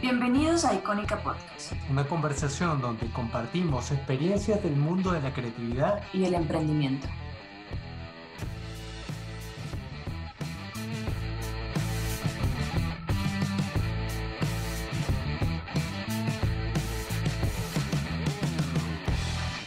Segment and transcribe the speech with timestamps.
[0.00, 1.74] Bienvenidos a Icónica Podcast.
[1.90, 7.06] Una conversación donde compartimos experiencias del mundo de la creatividad y el emprendimiento.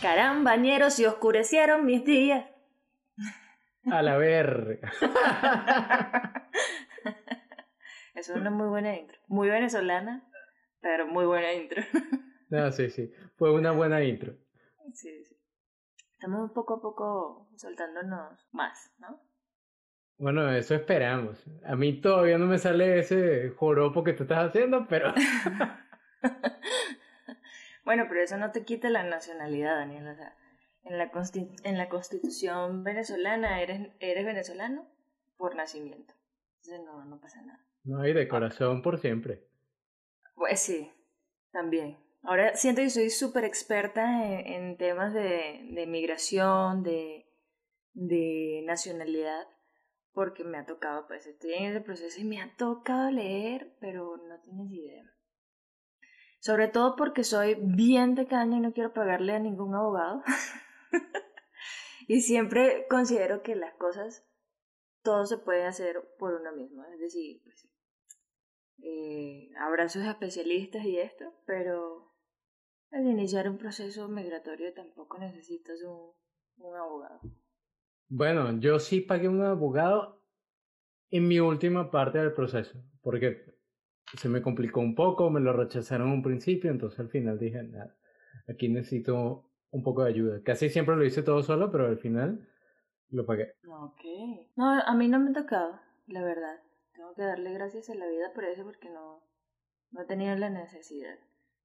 [0.01, 2.45] Carambañeros, y oscurecieron mis días.
[3.85, 4.91] A la verga.
[8.13, 9.17] es una muy buena intro.
[9.27, 10.27] Muy venezolana,
[10.81, 11.83] pero muy buena intro.
[12.49, 13.11] no, sí, sí.
[13.35, 14.35] Fue una buena intro.
[14.93, 15.35] Sí, sí.
[16.13, 19.21] Estamos poco a poco soltándonos más, ¿no?
[20.17, 21.43] Bueno, eso esperamos.
[21.65, 25.13] A mí todavía no me sale ese joropo que tú estás haciendo, pero...
[27.83, 30.07] bueno, pero eso no te quita la nacionalidad, Daniel.
[30.07, 30.37] O sea,
[30.83, 31.11] en la,
[31.63, 34.87] en la constitución venezolana eres, eres venezolano
[35.35, 36.13] por nacimiento.
[36.61, 37.65] Entonces no, no pasa nada.
[37.83, 39.43] No, hay de corazón por siempre.
[40.35, 40.91] Pues sí,
[41.51, 41.97] también.
[42.23, 47.27] Ahora siento que soy súper experta en, temas de, de migración, de,
[47.93, 49.45] de nacionalidad,
[50.13, 54.15] porque me ha tocado, pues estoy en ese proceso y me ha tocado leer, pero
[54.17, 55.03] no tienes idea.
[56.39, 60.23] Sobre todo porque soy bien tacaña y no quiero pagarle a ningún abogado.
[62.07, 64.25] y siempre considero que las cosas,
[65.03, 66.83] todo se puede hacer por uno mismo.
[66.85, 67.67] Es decir, pues,
[68.81, 72.11] eh, abrazos especialistas y esto, pero
[72.91, 76.11] al iniciar un proceso migratorio tampoco necesitas un,
[76.57, 77.19] un abogado.
[78.09, 80.21] Bueno, yo sí pagué un abogado
[81.09, 83.53] en mi última parte del proceso, porque
[84.17, 87.95] se me complicó un poco, me lo rechazaron un principio, entonces al final dije, nada,
[88.47, 90.41] aquí necesito un poco de ayuda.
[90.43, 92.47] Casi siempre lo hice todo solo, pero al final
[93.09, 93.55] lo pagué.
[93.67, 94.01] Ok.
[94.55, 96.59] No, a mí no me ha tocado, la verdad.
[96.95, 99.21] Tengo que darle gracias a la vida por eso porque no,
[99.91, 101.15] no he tenido la necesidad.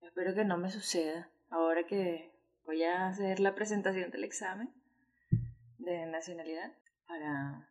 [0.02, 2.30] Espero que no me suceda ahora que
[2.64, 4.70] voy a hacer la presentación del examen
[5.78, 6.72] de nacionalidad
[7.06, 7.68] para,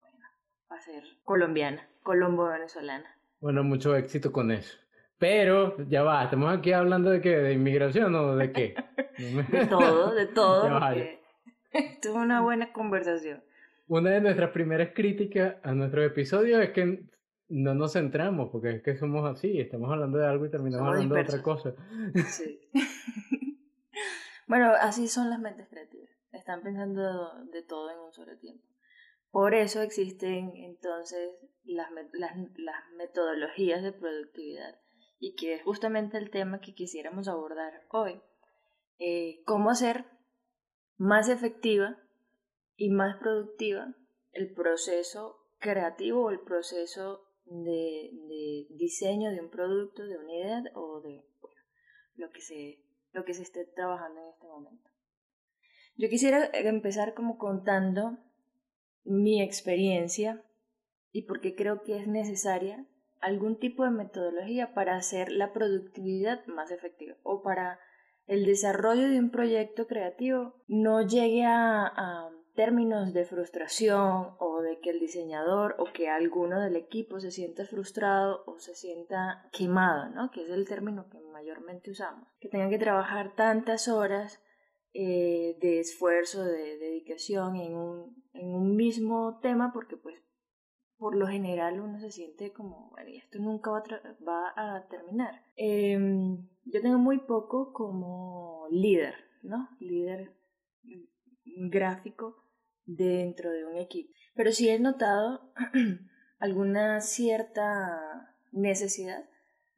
[0.00, 0.26] bueno,
[0.68, 3.16] para ser colombiana, colombo-venezolana.
[3.40, 4.76] Bueno, mucho éxito con eso.
[5.18, 8.74] Pero, ya va, estamos aquí hablando de qué, de inmigración o de qué.
[9.18, 10.80] de todo, de todo.
[11.72, 13.42] Esto es una buena conversación.
[13.92, 17.10] Una de nuestras primeras críticas a nuestro episodio es que
[17.50, 21.14] no nos centramos, porque es que somos así, estamos hablando de algo y terminamos hablando
[21.14, 21.74] de otra cosa.
[22.26, 22.58] Sí.
[24.48, 26.08] bueno, así son las mentes creativas.
[26.32, 28.66] Están pensando de todo en un solo tiempo.
[29.30, 31.28] Por eso existen entonces
[31.64, 34.74] las, las, las metodologías de productividad
[35.18, 38.22] y que es justamente el tema que quisiéramos abordar hoy.
[38.98, 40.06] Eh, cómo hacer
[40.96, 42.01] más efectiva
[42.76, 43.94] y más productiva
[44.32, 50.62] el proceso creativo o el proceso de, de, diseño de un producto, de una idea
[50.74, 51.24] o de
[52.16, 52.78] lo, que se,
[53.12, 54.90] lo que se esté trabajando en este momento.
[55.96, 58.18] Yo quisiera empezar como contando
[59.04, 60.42] mi experiencia
[61.10, 62.86] y por qué creo que es necesaria
[63.20, 67.78] algún tipo de metodología para hacer la productividad más efectiva o para
[68.26, 74.90] el desarrollo de un proyecto creativo no llegue a, términos de frustración o de que
[74.90, 80.30] el diseñador o que alguno del equipo se sienta frustrado o se sienta quemado, ¿no?
[80.30, 84.42] que es el término que mayormente usamos, que tengan que trabajar tantas horas
[84.94, 90.16] eh, de esfuerzo, de dedicación en un, en un mismo tema porque pues
[90.98, 95.42] por lo general uno se siente como, bueno, esto nunca va a, va a terminar.
[95.56, 99.68] Em, yo tengo muy poco como líder, ¿no?
[99.80, 100.32] Líder
[101.44, 102.44] gráfico
[102.84, 104.12] dentro de un equipo.
[104.34, 105.52] Pero sí he notado
[106.38, 109.28] alguna cierta necesidad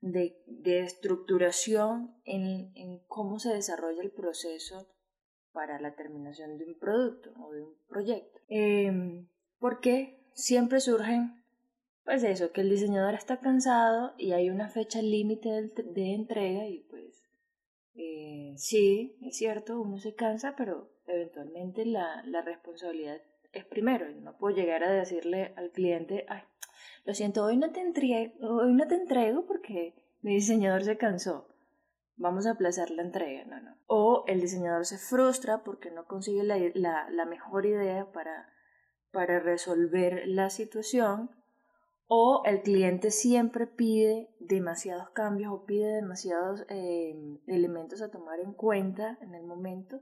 [0.00, 4.88] de, de estructuración en, en, cómo se desarrolla el proceso
[5.53, 8.41] para la terminación de un producto o de un proyecto.
[8.48, 9.26] Eh,
[9.58, 10.24] ¿Por qué?
[10.34, 11.42] siempre surgen,
[12.04, 16.80] pues eso, que el diseñador está cansado y hay una fecha límite de, entrega y
[16.91, 17.14] pues
[17.94, 23.20] eh, sí, es cierto, uno se cansa, pero eventualmente la, la responsabilidad
[23.52, 24.08] es primero.
[24.20, 26.42] No puedo llegar a decirle al cliente, ay,
[27.04, 31.48] lo siento, hoy no te entrego, hoy no te entrego porque mi diseñador se cansó.
[32.16, 33.76] Vamos a aplazar la entrega, no, no.
[33.86, 38.54] O el diseñador se frustra porque no consigue la, la, la mejor idea para
[39.14, 41.30] para resolver la situación
[42.06, 48.53] o el cliente siempre pide demasiados cambios o pide demasiados em, elementos a tomar en
[48.53, 50.01] cuenta en el momento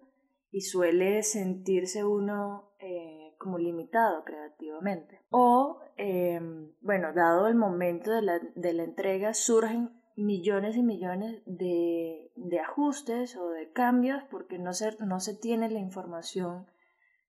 [0.50, 5.20] y suele sentirse uno eh, como limitado creativamente.
[5.30, 11.42] O, em, bueno, dado el momento de la, de la entrega, surgen millones y millones
[11.46, 16.66] de, de ajustes o de cambios porque no se, no se tiene la información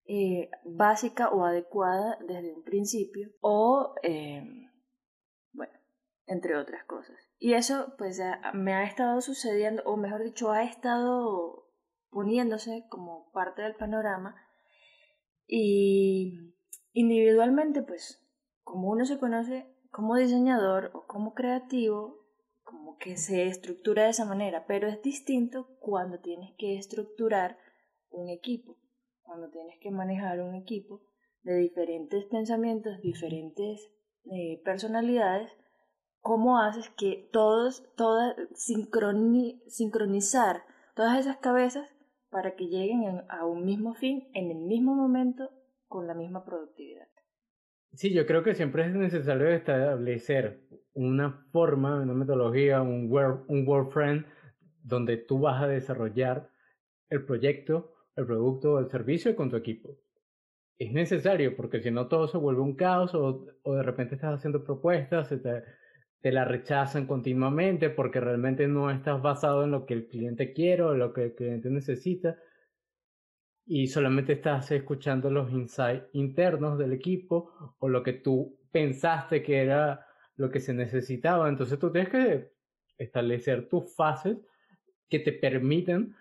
[0.06, 4.44] eh, básica o adecuada desde un principio o, eh,
[5.54, 5.74] bueno,
[6.26, 7.18] entre otras cosas.
[7.40, 8.22] Y eso pues
[8.54, 11.70] me ha estado sucediendo, o mejor dicho, ha estado
[12.10, 14.36] poniéndose como parte del panorama
[15.48, 16.56] y
[16.94, 18.24] individualmente pues
[18.64, 22.26] como uno se conoce como diseñador o como creativo,
[22.64, 27.58] como que se estructura de esa manera, pero es distinto cuando tienes que estructurar
[28.10, 28.78] un equipo,
[29.24, 31.02] cuando tienes que manejar un equipo
[31.42, 33.92] de diferentes pensamientos, diferentes
[34.32, 35.52] eh, personalidades,
[36.20, 40.64] cómo haces que todos, todas, sincronizar
[40.96, 41.90] todas esas cabezas
[42.30, 45.50] para que lleguen a un mismo fin en el mismo momento
[45.88, 47.08] con la misma productividad.
[47.94, 53.68] Sí, yo creo que siempre es necesario establecer una forma, una metodología, un, word, un
[53.68, 54.26] workframe
[54.82, 56.50] donde tú vas a desarrollar
[57.10, 59.98] el proyecto, el producto o el servicio con tu equipo.
[60.78, 64.64] Es necesario porque si no todo se vuelve un caos o, de repente estás haciendo
[64.64, 65.64] propuestas, te,
[66.20, 70.84] te la rechazan continuamente porque realmente no estás basado en lo que el cliente quiere
[70.84, 72.38] o lo que el cliente necesita
[73.66, 79.62] y solamente estás escuchando los insights internos del equipo o lo que tú pensaste que
[79.62, 80.06] era
[80.36, 81.48] lo que se necesitaba.
[81.48, 82.52] Entonces tú tienes que
[82.98, 84.38] establecer tus fases
[85.10, 86.16] que te permitan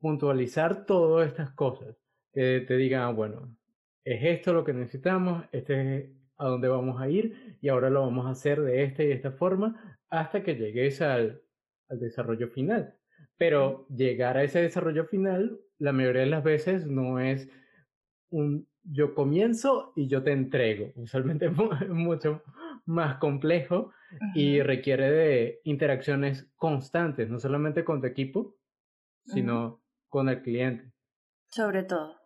[0.00, 1.96] puntualizar todas estas cosas.
[2.32, 3.56] Que te digan, ah, bueno,
[4.04, 8.00] es esto lo que necesitamos, este es a dónde vamos a ir y ahora lo
[8.00, 11.42] vamos a hacer de esta y esta forma hasta que llegues al,
[11.88, 12.96] al desarrollo final.
[13.36, 17.50] Pero llegar a ese desarrollo final la mayoría de las veces no es
[18.30, 20.92] un yo comienzo y yo te entrego.
[20.94, 21.46] Usualmente
[21.80, 22.42] es mucho
[22.86, 23.92] más complejo
[24.34, 28.56] y requiere de interacciones constantes, no solamente con tu equipo,
[29.24, 29.79] sino
[30.10, 30.92] con el cliente.
[31.48, 32.16] Sobre todo,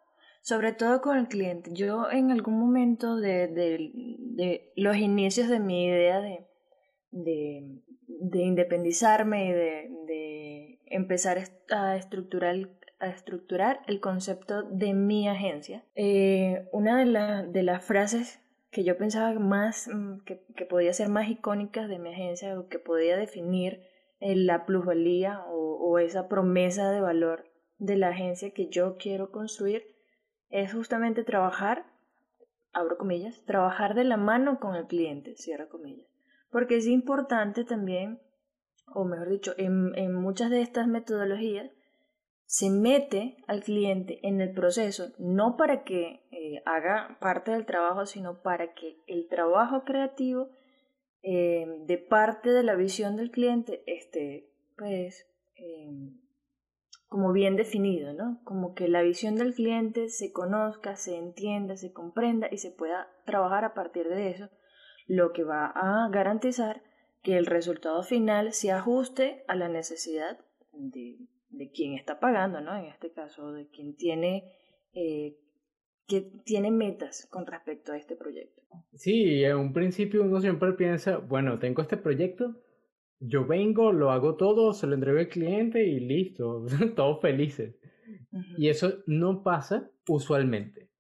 [0.43, 1.71] sobre todo con el cliente.
[1.73, 6.47] Yo en algún momento de, los inicios de mi idea de,
[7.13, 11.39] de, de independizarme y de, empezar
[11.71, 15.85] a estructurar el concepto de mi agencia.
[15.95, 18.41] Eh, una de, de, las frases
[18.71, 22.79] que yo pensaba más, mm, que, podía ser más icónicas de mi agencia o que
[22.79, 23.81] podía definir
[24.21, 29.85] eh, la plusvalía o esa promesa de valor de la agencia que yo quiero construir
[30.51, 31.87] es justamente trabajar,
[32.73, 36.07] abro comillas, trabajar de la mano con el cliente, cierro comillas.
[36.51, 38.21] Porque es importante también,
[38.95, 41.71] o mejor dicho, en, en muchas de estas metodologías,
[42.47, 48.07] se mete al cliente en el proceso, no para que eh, haga parte del trabajo,
[48.07, 50.51] sino para que el trabajo creativo
[51.23, 55.27] eh, de parte de la visión del cliente esté, pues,
[55.57, 55.91] eh,
[57.15, 58.41] como bien definido, ¿no?
[58.43, 63.09] Como que la visión del cliente se conozca, se entienda, se comprenda y se pueda
[63.25, 64.49] trabajar a partir de eso,
[65.07, 66.83] lo que va a garantizar
[67.23, 70.39] que el resultado final se ajuste a la necesidad
[70.73, 71.19] de
[71.57, 72.77] de quien está pagando, ¿no?
[72.77, 74.53] En este caso, de quien tiene,
[74.93, 75.37] eh,
[76.07, 78.63] que tiene metas con respecto a este proyecto.
[78.95, 82.57] Sí, en un principio uno siempre piensa, bueno, tengo este proyecto,
[83.27, 86.67] yo vengo, lo hago todo, se lo entrego al cliente y listo,
[86.97, 87.77] todos felices.
[88.57, 90.91] Y eso no pasa usualmente.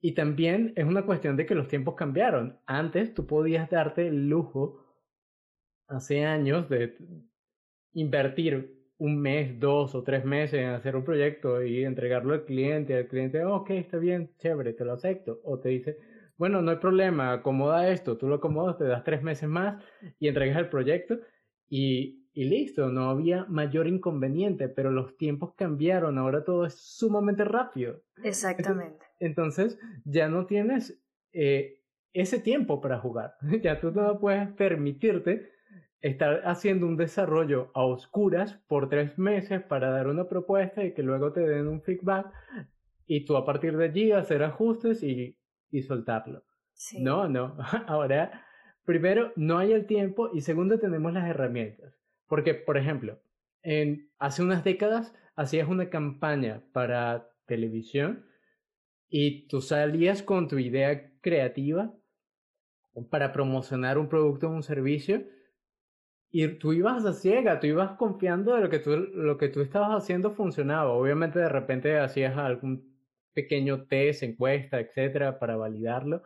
[0.00, 2.58] Y también es una cuestión de que los tiempos cambiaron.
[2.66, 4.84] Antes tú podías darte el lujo,
[5.88, 6.96] hace años, de
[7.92, 12.96] invertir un mes, dos o tres meses en hacer un proyecto y entregarlo al cliente,
[12.96, 15.40] al cliente, ok, está bien, chévere, te lo acepto.
[15.44, 15.98] O te dice,
[16.36, 19.82] bueno, no hay problema, acomoda esto, tú lo acomodas, te das tres meses más
[20.18, 21.18] y entregas el proyecto
[21.68, 27.44] y, y listo, no había mayor inconveniente, pero los tiempos cambiaron, ahora todo es sumamente
[27.44, 28.02] rápido.
[28.22, 29.04] Exactamente.
[29.20, 31.00] Entonces, ya no tienes
[31.32, 31.82] eh,
[32.12, 35.50] ese tiempo para jugar, ya tú no puedes permitirte
[36.00, 41.02] estar haciendo un desarrollo a oscuras por tres meses para dar una propuesta y que
[41.02, 42.32] luego te den un feedback
[43.06, 45.36] y tú a partir de allí hacer ajustes y,
[45.70, 46.44] y soltarlo.
[47.00, 47.56] No, no.
[47.86, 48.46] Ahora,
[48.88, 51.92] primero, no hay el tiempo y segundo, tenemos las herramientas.
[52.26, 53.20] Porque, por ejemplo,
[53.62, 58.24] en, hace unas décadas hacías una campaña para televisión
[59.10, 61.92] y tú salías con tu idea creativa
[63.10, 65.22] para promocionar un producto o un servicio
[66.30, 69.60] y tú ibas a ciega, tú ibas confiando de lo que tú, lo que tú
[69.60, 70.92] estabas haciendo funcionaba.
[70.92, 72.98] Obviamente de repente hacías algún
[73.34, 76.22] pequeño test, encuesta, etcétera, para validarlo,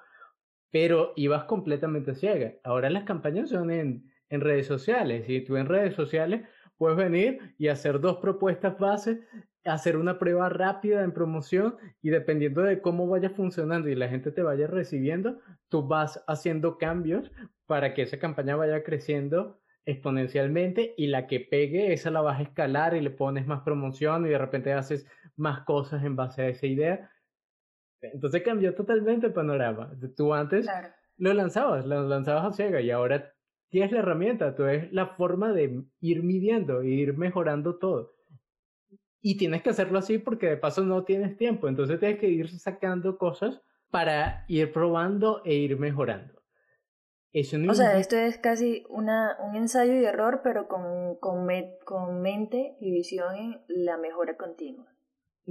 [0.72, 2.54] pero ibas completamente ciega.
[2.64, 5.28] Ahora las campañas son en, en redes sociales.
[5.28, 6.42] Y tú en redes sociales
[6.76, 9.20] puedes venir y hacer dos propuestas bases,
[9.64, 14.32] hacer una prueba rápida en promoción y dependiendo de cómo vaya funcionando y la gente
[14.32, 15.38] te vaya recibiendo,
[15.68, 17.30] tú vas haciendo cambios
[17.66, 22.42] para que esa campaña vaya creciendo exponencialmente y la que pegue, esa la vas a
[22.42, 26.48] escalar y le pones más promoción y de repente haces más cosas en base a
[26.48, 27.10] esa idea.
[28.02, 29.92] Entonces cambió totalmente el panorama.
[30.16, 30.66] Tú antes
[31.16, 33.32] lo lanzabas, lo lanzabas a ciega y ahora
[33.68, 38.14] tienes la herramienta, tú es la forma de ir midiendo, ir mejorando todo.
[39.21, 42.49] Y tienes que hacerlo así porque de paso no tienes tiempo, entonces tienes que ir
[42.59, 46.42] sacando cosas para ir probando e ir mejorando
[47.35, 51.49] o sea, esto es casi una, un ensayo y error, pero con, con,
[51.85, 54.91] con mente y visión en la mejora continua.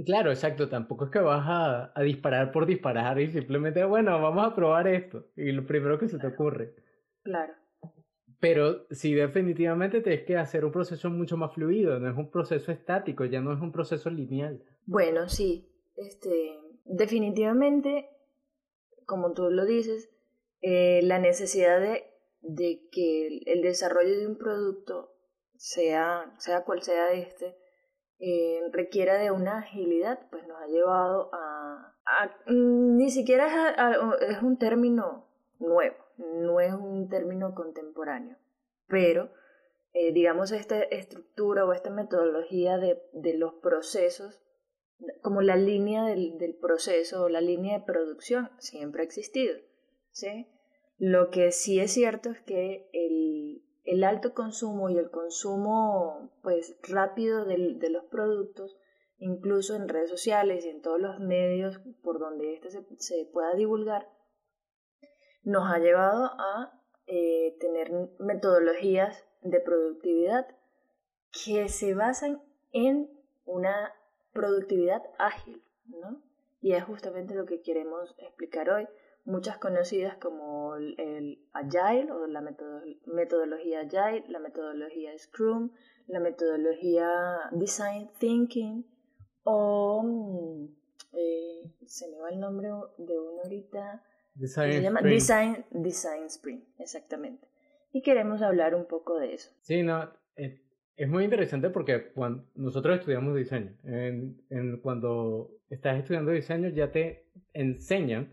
[0.06, 0.68] Claro, exacto.
[0.68, 4.88] Tampoco es que vas a, a, disparar por disparar y simplemente, bueno, vamos a probar
[4.88, 5.26] esto.
[5.36, 6.74] Y lo primero que se te ocurre.
[7.22, 7.52] Claro.
[8.40, 11.98] Pero sí, definitivamente tienes que hacer un proceso mucho más fluido.
[12.00, 14.64] No es un proceso estático, ya no es un proceso lineal.
[14.84, 15.68] Bueno, sí.
[15.94, 18.08] Este, definitivamente,
[19.06, 20.10] como tú lo dices,
[20.60, 22.04] eh, la necesidad de,
[22.40, 25.14] de, que el desarrollo de un producto,
[25.56, 27.56] sea, sea cual sea este,
[28.24, 31.92] eh, requiera de una agilidad, pues nos ha llevado a...
[32.46, 35.26] Mm, ni siquiera es, es, un término
[35.58, 38.36] nuevo, no es un término contemporáneo,
[38.86, 39.32] pero
[39.92, 44.40] eh, digamos esta estructura o esta metodología de, de los procesos,
[45.20, 49.56] como la línea del, del proceso o la línea de producción, siempre ha existido.
[50.12, 50.46] ¿sí?
[50.96, 56.76] Lo que sí es cierto es que el, el alto consumo y el consumo pues
[56.82, 58.76] rápido de, los productos,
[59.18, 64.08] incluso en redes sociales y en todos los medios por donde se, se pueda divulgar,
[65.42, 70.46] nos ha llevado a eh, tener metodologías de productividad
[71.44, 72.40] que se basan
[72.72, 73.10] en
[73.44, 73.92] una
[74.32, 76.22] productividad ágil, ¿no?
[76.60, 78.86] Y es justamente lo que queremos explicar hoy
[79.24, 85.70] muchas conocidas como el, Agile o la metodología Agile, la metodología Scrum,
[86.06, 87.08] la metodología
[87.52, 88.84] Design Thinking
[89.44, 90.64] o mm,
[91.12, 94.02] eh, se me va el nombre de uno ahorita.
[94.34, 97.46] Design se llama Design, Design Sprint, exactamente.
[97.92, 99.50] Y queremos hablar un poco de eso.
[99.60, 100.62] Sí, no, eh,
[100.96, 106.90] es muy interesante porque cuando nosotros estudiamos diseño, en, en, cuando estás estudiando diseño ya
[106.90, 108.32] te enseñan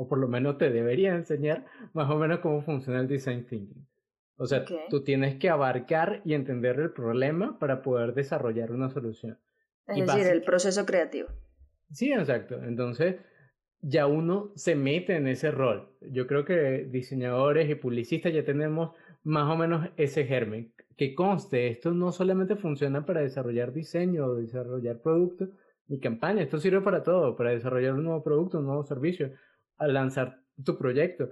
[0.00, 3.86] o por lo menos te debería enseñar más o menos cómo funciona el design thinking.
[4.36, 9.38] O sea, tú tienes que abarcar y entender el problema para poder desarrollar una solución.
[9.86, 11.28] Es decir, el proceso creativo.
[11.92, 12.62] Sí, exacto.
[12.64, 13.16] Entonces,
[13.82, 15.90] ya uno se mete en ese rol.
[16.00, 18.92] Yo creo que diseñadores y publicistas ya tenemos
[19.22, 20.72] más o menos ese germen.
[20.96, 25.50] Que conste, esto no solamente funciona para desarrollar diseño o desarrollar productos
[25.88, 29.32] ni campaña, esto sirve para todo, para desarrollar un nuevo producto, un nuevo servicio,
[29.80, 31.30] a lanzar tu proyecto.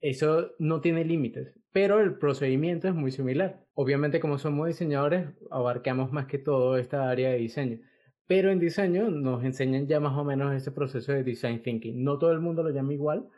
[0.00, 3.64] Eso no tiene límites, pero el procedimiento es muy similar.
[3.72, 7.78] Obviamente como somos diseñadores, abarcamos más que todo esta área de diseño.
[8.26, 12.04] Pero en diseño nos enseñan ya más o menos ese proceso de design thinking.
[12.04, 13.28] No todo el mundo lo llama igual,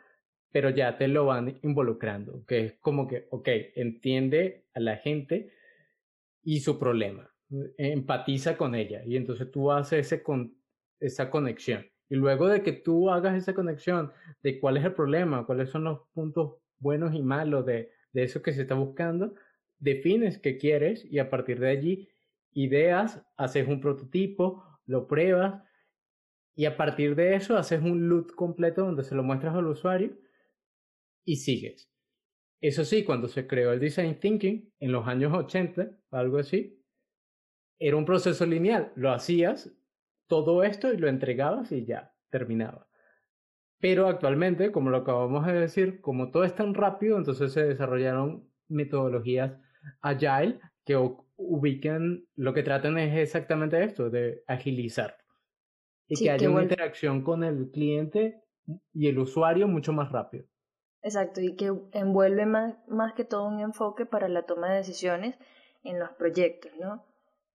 [0.51, 5.51] pero ya te lo van involucrando, que es como que, ok, entiende a la gente
[6.43, 7.29] y su problema,
[7.77, 10.57] empatiza con ella y entonces tú haces ese con,
[10.99, 11.85] esa conexión.
[12.09, 14.11] Y luego de que tú hagas esa conexión
[14.43, 18.41] de cuál es el problema, cuáles son los puntos buenos y malos de, de eso
[18.41, 19.33] que se está buscando,
[19.79, 22.09] defines qué quieres y a partir de allí
[22.53, 25.63] ideas, haces un prototipo, lo pruebas
[26.55, 30.17] y a partir de eso haces un loop completo donde se lo muestras al usuario
[31.23, 31.91] y sigues.
[32.59, 36.83] Eso sí, cuando se creó el Design Thinking en los años 80, algo así,
[37.77, 38.91] era un proceso lineal.
[38.95, 39.71] Lo hacías
[40.27, 42.87] todo esto y lo entregabas y ya, terminaba.
[43.79, 48.49] Pero actualmente, como lo acabamos de decir, como todo es tan rápido, entonces se desarrollaron
[48.67, 49.59] metodologías
[50.01, 50.95] agile que
[51.35, 55.17] ubican, lo que tratan es exactamente esto, de agilizar.
[56.07, 58.41] Y que haya una interacción con el cliente
[58.93, 60.45] y el usuario mucho más rápido.
[61.01, 65.35] Exacto, y que envuelve más, más que todo un enfoque para la toma de decisiones
[65.83, 67.05] en los proyectos, ¿no?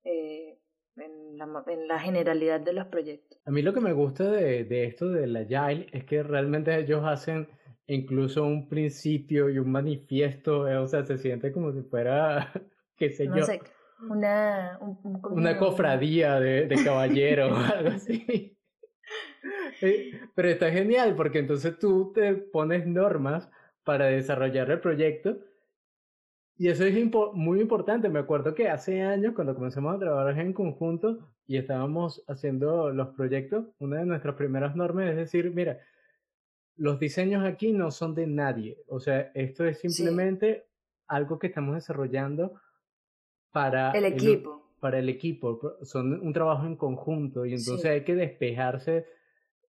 [0.04, 0.58] Eh,
[0.96, 3.38] en la, en la generalidad de los proyectos.
[3.44, 7.02] A mí lo que me gusta de, de esto del Agile es que realmente ellos
[7.04, 7.48] hacen
[7.86, 12.52] incluso un principio y un manifiesto, eh, o sea, se siente como si fuera,
[12.96, 13.44] qué sé yo,
[14.08, 14.78] una,
[15.30, 18.56] una cofradía de, de caballeros o algo así.
[19.80, 23.50] Eh, pero está genial porque entonces tú te pones normas
[23.82, 25.38] para desarrollar el proyecto
[26.62, 26.94] Y eso es
[27.32, 28.08] muy importante.
[28.08, 33.08] Me acuerdo que hace años, cuando comenzamos a trabajar en conjunto y estábamos haciendo los
[33.16, 35.80] proyectos, una de nuestras primeras normas es decir, mira,
[36.76, 38.78] los diseños aquí no son de nadie.
[38.86, 40.68] O sea, esto es simplemente
[41.08, 42.54] algo que estamos desarrollando
[43.50, 44.70] para el equipo.
[44.78, 45.78] para el equipo.
[45.82, 49.04] Son un trabajo en conjunto y entonces hay que despejarse,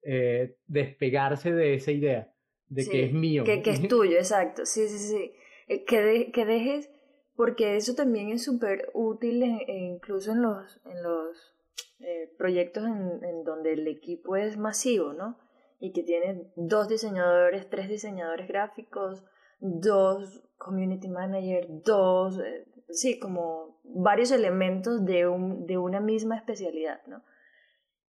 [0.05, 2.33] eh, despegarse de esa idea
[2.67, 3.45] de que es mío.
[3.45, 4.65] Que, que, es tuyo, exacto.
[4.65, 5.33] Sí, sí, sí.
[5.69, 6.91] Eh, que, que dejes,
[7.37, 11.55] porque eso también es súper útil incluso en los, en los
[12.01, 15.39] eh, proyectos en, en donde el equipo es masivo, ¿no?
[15.79, 19.23] Y que tiene dos diseñadores, tres diseñadores gráficos,
[19.61, 27.01] dos community managers, dos, eh, sí, como varios elementos de, un, de una misma especialidad,
[27.07, 27.23] ¿no?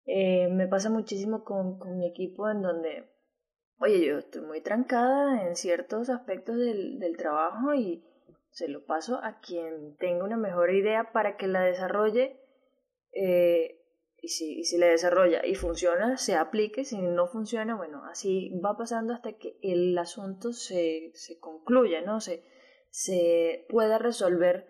[0.05, 3.09] me pasa muchísimo con, con mi equipo en donde
[3.83, 8.01] oye, yo estoy muy trancada en ciertos aspectos del, del trabajo y
[8.49, 12.39] se lo paso a quien tenga una mejor idea para que la desarrolle
[13.11, 13.81] eh,
[14.21, 18.57] y, si, y si la desarrolla y funciona, se aplique, si no funciona, bueno, así
[18.63, 22.21] va pasando hasta que el asunto se, se concluya, ¿no?
[22.21, 22.41] Se,
[22.89, 24.65] se pueda resolver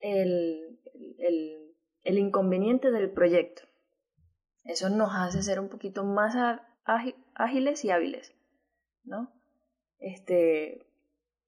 [0.00, 0.78] el,
[1.18, 3.62] el, el inconveniente del proyecto.
[4.64, 6.36] Eso nos hace ser un poquito más
[7.34, 8.34] ágiles y hábiles.
[9.04, 9.32] ¿No?
[9.98, 10.86] Este,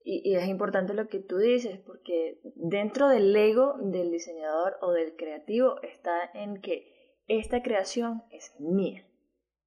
[0.05, 5.17] y, es importante lo que tú dices, porque dentro del ego del diseñador o del
[5.17, 9.07] creativo está en que esta creación es mía.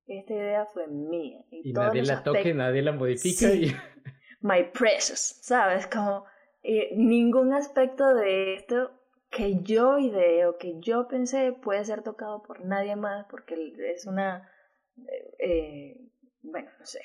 [0.07, 1.43] Esta idea fue mía.
[1.49, 3.53] Y, nadie la toque, nadie la modifica.
[3.53, 3.73] y...
[4.41, 5.87] My precious, ¿sabes?
[5.87, 6.25] Como
[6.61, 8.91] eh, ningún aspecto de esto
[9.31, 14.05] que yo ideo, o que yo pensé puede ser tocado por nadie más porque es
[14.05, 14.49] una,
[14.97, 15.97] eh, eh,
[16.41, 17.01] bueno, no sé,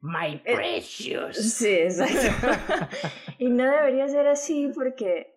[0.00, 1.36] My eh, precious.
[1.36, 2.96] Sí, exacto.
[3.38, 5.34] y no debería ser así porque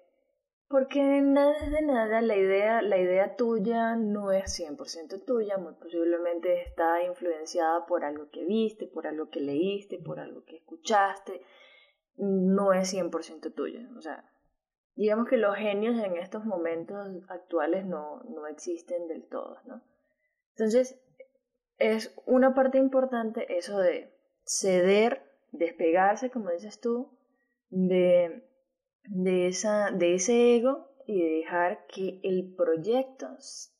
[0.69, 6.61] porque nada de nada la idea la idea tuya no es 100% tuya, muy posiblemente
[6.61, 11.41] está influenciada por algo que viste, por algo que leíste, por algo que escuchaste,
[12.17, 14.27] no es 100% tuya, o sea,
[14.95, 19.81] digamos que los genios en estos momentos actuales no, no existen del todo, ¿no?
[20.55, 20.99] Entonces,
[21.77, 24.13] es una parte importante eso de
[24.45, 27.17] ceder, despegarse, como dices tú,
[27.69, 28.43] de,
[29.05, 33.27] de, esa, de ese ego y dejar que el proyecto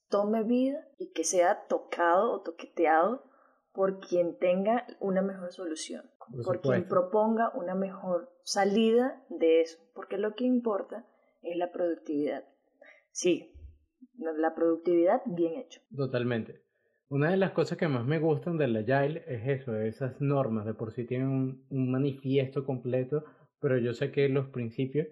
[0.09, 3.23] tome vida y que sea tocado o toqueteado
[3.71, 6.09] por quien tenga una mejor solución,
[6.45, 11.07] por, quien proponga una mejor salida de eso, porque lo que importa
[11.41, 12.45] es la productividad.
[13.11, 13.51] Sí,
[14.17, 15.81] la productividad bien hecho.
[15.95, 16.63] Totalmente.
[17.13, 20.73] Una de las cosas que más me gustan del Agile es eso, esas normas, de
[20.73, 23.23] por sí tienen un, manifiesto completo,
[23.59, 25.09] pero yo sé que los principios,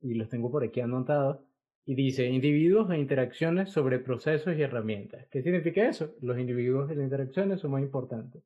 [0.00, 1.40] y los tengo por aquí anotados,
[1.84, 5.26] y dice individuos e interacciones sobre procesos y herramientas.
[5.30, 6.14] ¿Qué significa eso?
[6.22, 8.42] Los individuos y las interacciones son muy importantes.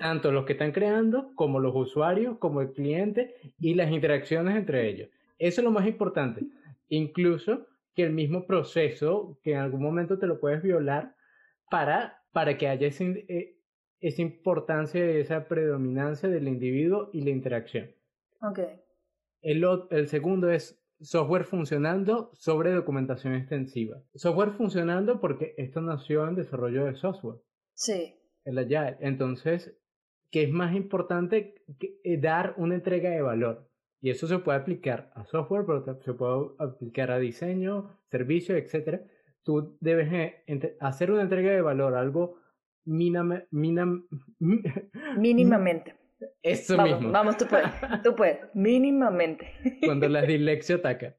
[0.00, 4.88] Tanto los que están creando, como los usuarios, como el cliente y las interacciones entre
[4.88, 5.10] ellos.
[5.38, 6.44] Eso es lo más importante.
[6.88, 11.15] Incluso que el mismo proceso, que en algún momento te lo puedes violar,
[11.70, 13.56] para, para que haya eh,
[14.00, 17.90] esa importancia, esa predominancia del individuo y la interacción.
[18.40, 18.80] Okay.
[19.42, 24.02] El, el segundo es software funcionando sobre documentación extensiva.
[24.14, 27.40] Software funcionando porque esto nació en desarrollo de software.
[27.74, 28.14] Sí.
[28.44, 28.96] El Agile.
[29.00, 29.76] Entonces,
[30.30, 31.62] ¿qué es más importante?
[31.78, 33.68] Que eh, dar una entrega de valor.
[34.00, 39.00] Y eso se puede aplicar a software, pero se puede aplicar a diseño, servicio, etc
[39.46, 42.40] tú debes eh, hacer una entrega de valor, algo
[42.84, 44.04] mínimamente.
[46.42, 47.12] Eso vamos, mismo.
[47.12, 47.70] Vamos, tú puedes,
[48.02, 49.52] tú puedes, mínimamente.
[49.84, 51.14] Cuando la dilexia ataca.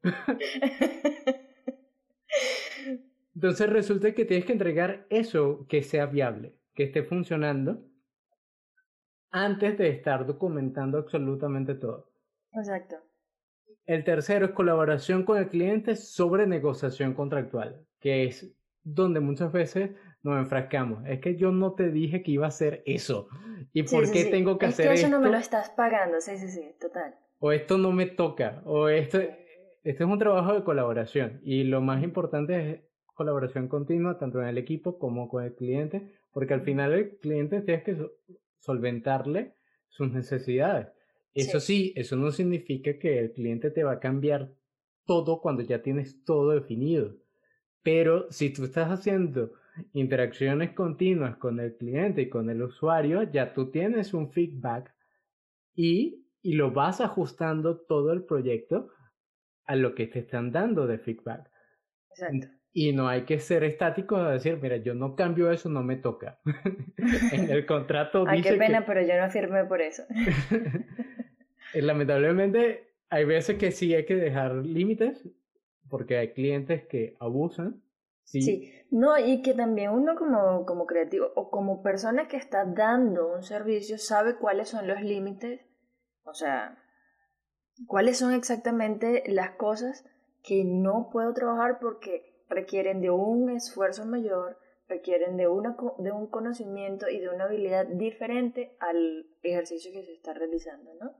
[3.34, 7.86] Entonces resulta que tienes que entregar eso que sea viable, que esté funcionando,
[9.30, 12.10] antes de estar documentando absolutamente todo.
[12.52, 12.96] Exacto.
[13.88, 18.50] El tercero es colaboración con el cliente sobre negociación contractual que es
[18.82, 19.90] donde muchas veces
[20.22, 21.04] nos enfrascamos.
[21.06, 23.28] Es que yo no te dije que iba a hacer eso.
[23.72, 25.06] ¿Y por qué tengo que hacer que eso?
[25.06, 27.14] Eso no me lo estás pagando, sí, sí, sí, total.
[27.38, 31.40] O esto no me toca, o esto, este es un trabajo de colaboración.
[31.42, 32.80] Y lo más importante es
[33.14, 37.60] colaboración continua, tanto en el equipo como con el cliente, porque al final el cliente
[37.60, 37.96] tiene que
[38.58, 39.54] solventarle
[39.88, 40.88] sus necesidades.
[41.34, 44.52] Eso sí, eso no significa que el cliente te va a cambiar
[45.04, 47.16] todo cuando ya tienes todo definido
[47.88, 49.52] pero si tú estás haciendo
[49.94, 54.94] interacciones continuas con el cliente y con el usuario, ya tú tienes un feedback
[55.74, 58.90] y y lo vas ajustando todo el proyecto
[59.64, 61.50] a lo que te están dando de feedback.
[62.10, 62.48] Exacto.
[62.74, 65.96] Y no hay que ser estático a decir, mira, yo no cambio eso, no me
[65.96, 66.40] toca.
[67.32, 68.84] en el contrato Ay, dice qué pena, que...
[68.86, 70.04] pero yo no firmé por eso.
[71.74, 75.28] Eh, Lamentablemente, hay veces que sí hay que dejar límites,
[75.88, 77.82] porque hay clientes que abusan.
[78.24, 83.32] Sí, no, y que también uno como, como creativo o como persona que está dando
[83.34, 85.62] un servicio sabe cuáles son los límites,
[86.24, 86.76] o sea,
[87.86, 90.04] cuáles son exactamente las cosas
[90.42, 96.26] que no puedo trabajar porque requieren de un esfuerzo mayor, requieren de, una, de un
[96.26, 101.14] conocimiento y de una habilidad diferente al ejercicio que se está realizando, ¿no?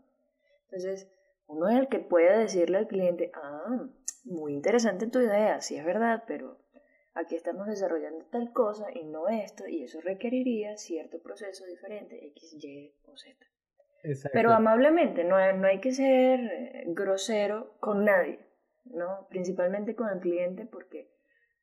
[0.70, 1.10] Entonces,
[1.46, 3.88] uno es el que puede decirle al cliente, ah,
[4.24, 6.58] muy interesante tu idea, sí es verdad, pero
[7.14, 12.52] aquí estamos desarrollando tal cosa y no esto, y eso requeriría cierto proceso diferente, X,
[12.62, 13.34] Y o Z.
[14.02, 14.30] exacto.
[14.34, 18.38] Pero amablemente, no, hay- no hay que ser eh, grosero con nadie,
[18.84, 19.26] ¿no?
[19.30, 21.10] Principalmente con el cliente, porque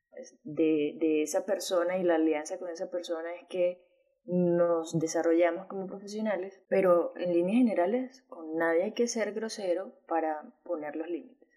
[0.10, 3.85] pues, de, de esa persona y la alianza con esa persona es que
[4.26, 10.44] nos desarrollamos como profesionales, pero en líneas generales con nadie hay que ser grosero para
[10.64, 11.50] poner los límites.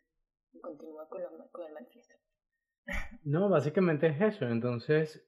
[0.60, 2.14] Continúa con, los- con el manifiesto.
[3.24, 4.48] No, básicamente es eso.
[4.48, 5.26] Entonces,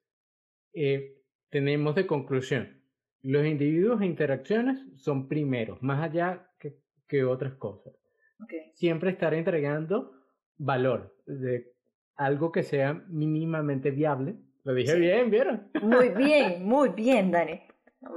[0.73, 1.17] eh,
[1.51, 2.83] tenemos de conclusión,
[3.23, 7.95] los individuos e interacciones son primeros, más allá que, que otras cosas.
[8.43, 8.53] Ok.
[8.75, 10.13] Siempre estar entregando
[10.57, 11.73] valor, de
[12.17, 14.37] algo que sea mínimamente viable.
[14.65, 15.01] Lo dije Sí.
[15.01, 15.69] bien, ¿vieron?
[15.83, 17.61] Muy bien, muy bien, Dani.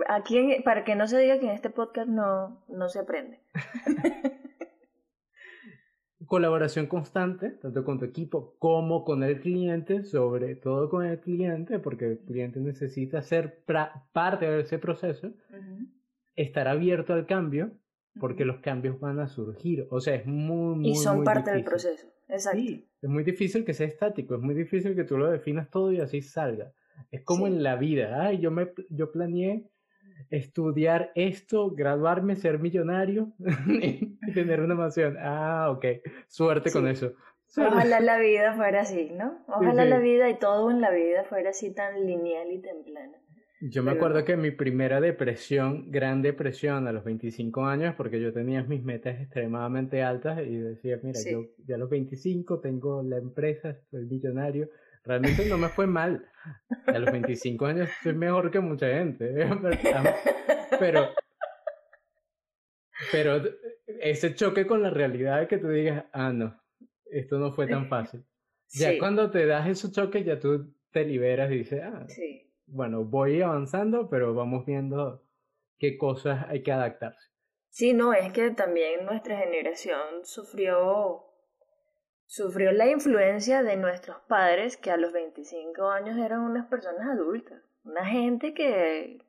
[0.07, 3.39] Aquí, en- para que no se diga que en este podcast no, no se aprende.
[6.25, 11.79] Colaboración constante, tanto con tu equipo como con el cliente, sobre todo con el cliente,
[11.79, 13.61] porque el cliente necesita ser
[14.13, 15.33] parte de ese proceso,
[16.35, 17.71] estar abierto al cambio,
[18.19, 19.87] porque los cambios van a surgir.
[19.89, 21.89] O sea, es muy, muy, y son muy parte del difícil.
[21.91, 22.07] proceso.
[22.29, 22.59] Exacto.
[22.59, 25.91] Sí, es muy difícil que sea estático, es muy difícil que tú lo definas todo
[25.91, 26.71] y así salga.
[27.11, 27.53] Es como Sí.
[27.53, 29.67] en la vida, ay, yo me yo planeé
[30.29, 33.33] estudiar esto, graduarme, ser millonario
[33.67, 35.17] y tener una mansión.
[35.19, 35.85] Ah, ok.
[36.27, 37.13] Suerte con eso.
[37.47, 37.75] Suerte.
[37.75, 39.43] Ojalá la vida fuera así, ¿no?
[39.47, 43.17] Ojalá la vida y todo en la vida fuera así tan lineal y templana.
[43.69, 48.33] Yo me acuerdo que mi primera depresión, gran depresión a los 25 años, porque yo
[48.33, 51.31] tenía mis metas extremadamente altas y decía, mira, Sí.
[51.31, 54.69] yo ya a los 25 tengo la empresa, soy millonario.
[55.05, 56.25] Realmente no me fue mal.
[56.87, 59.33] A los 25 años soy mejor que mucha gente.
[60.79, 61.09] Pero,
[63.11, 63.41] pero
[64.01, 66.59] ese choque con la realidad de que tú digas, ah, no,
[67.05, 68.25] esto no fue tan fácil.
[68.71, 72.49] Ya Sí, cuando te das esos choques, ya tú te liberas y dices, ah, sí.
[72.73, 75.21] Bueno, voy avanzando, pero vamos viendo
[75.77, 77.29] qué cosas hay que adaptarse.
[77.69, 81.23] Sí, no, es que también nuestra generación sufrió,
[82.25, 87.61] sufrió la influencia de nuestros padres que a los 25 años eran unas personas adultas,
[87.83, 89.23] una gente que,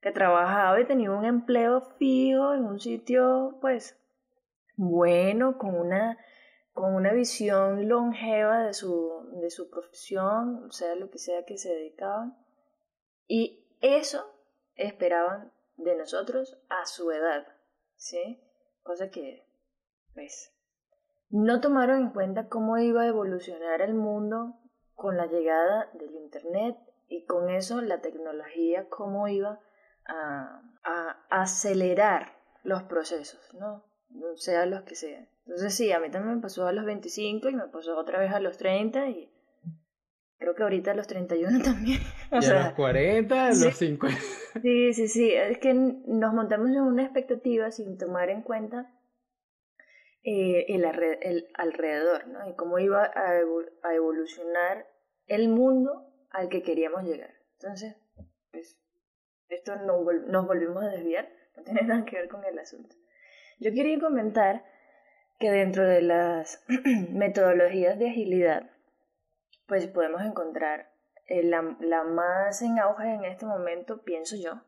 [0.00, 3.98] que trabajaba y tenía un empleo fijo en un sitio, pues,
[4.76, 6.18] bueno, con una,
[6.72, 11.70] con una visión longeva de su, de su profesión, sea lo que sea que se
[11.70, 12.36] dedicaban.
[13.26, 14.32] Y eso
[14.76, 17.46] esperaban de nosotros a su edad,
[17.96, 18.40] ¿sí?
[18.82, 19.44] Cosa que,
[20.14, 20.52] pues,
[21.30, 24.54] no tomaron en cuenta cómo iba a evolucionar el mundo
[24.94, 26.76] con la llegada del Internet
[27.08, 29.60] y con eso la tecnología, cómo iba
[30.06, 33.84] a, a acelerar los procesos, ¿no?
[34.36, 35.28] Sea los que sean.
[35.46, 38.32] Entonces sí, a mí también me pasó a los 25 y me pasó otra vez
[38.32, 39.30] a los 30 y
[40.38, 42.00] creo que ahorita a los 31 también.
[42.30, 43.64] O Y a sea, los 40, a sí.
[43.64, 44.18] los 50.
[44.62, 45.32] Sí, sí, sí.
[45.32, 48.90] Es que nos montamos en una expectativa sin tomar en cuenta
[50.24, 52.48] eh, el, arre- el alrededor, ¿no?
[52.48, 54.86] Y cómo iba a, evo- a evolucionar
[55.26, 57.30] el mundo al que queríamos llegar.
[57.60, 57.96] Entonces,
[58.50, 58.76] pues,
[59.48, 62.96] esto no vol- nos volvimos a desviar, no tiene nada que ver con el asunto.
[63.60, 64.64] Yo quería comentar
[65.38, 66.64] que dentro de las
[67.10, 68.70] metodologías de agilidad,
[69.66, 70.90] pues podemos encontrar
[71.26, 74.62] eh, la, la más en auge en este momento, pienso yo,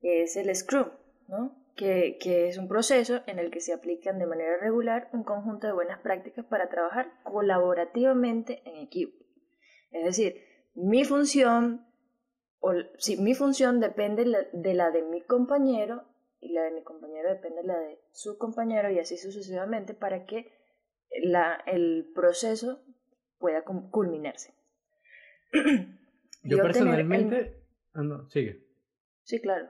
[0.00, 0.90] es el Scrum,
[1.28, 1.56] ¿no?
[1.74, 5.66] Que, que es un proceso en el que se aplican de manera regular un conjunto
[5.66, 9.22] de buenas prácticas para trabajar colaborativamente en equipo.
[9.90, 10.42] Es decir,
[10.74, 11.86] mi función,
[12.60, 16.04] o, sí, mi función depende de la de mi compañero
[16.40, 20.24] y la de mi compañero depende de la de su compañero y así sucesivamente para
[20.24, 20.52] que
[21.22, 22.82] la, el proceso
[23.38, 24.54] pueda culminarse.
[26.42, 27.62] Yo el- personalmente...
[27.94, 28.62] Ah, no, sigue.
[29.24, 29.68] Sí, claro.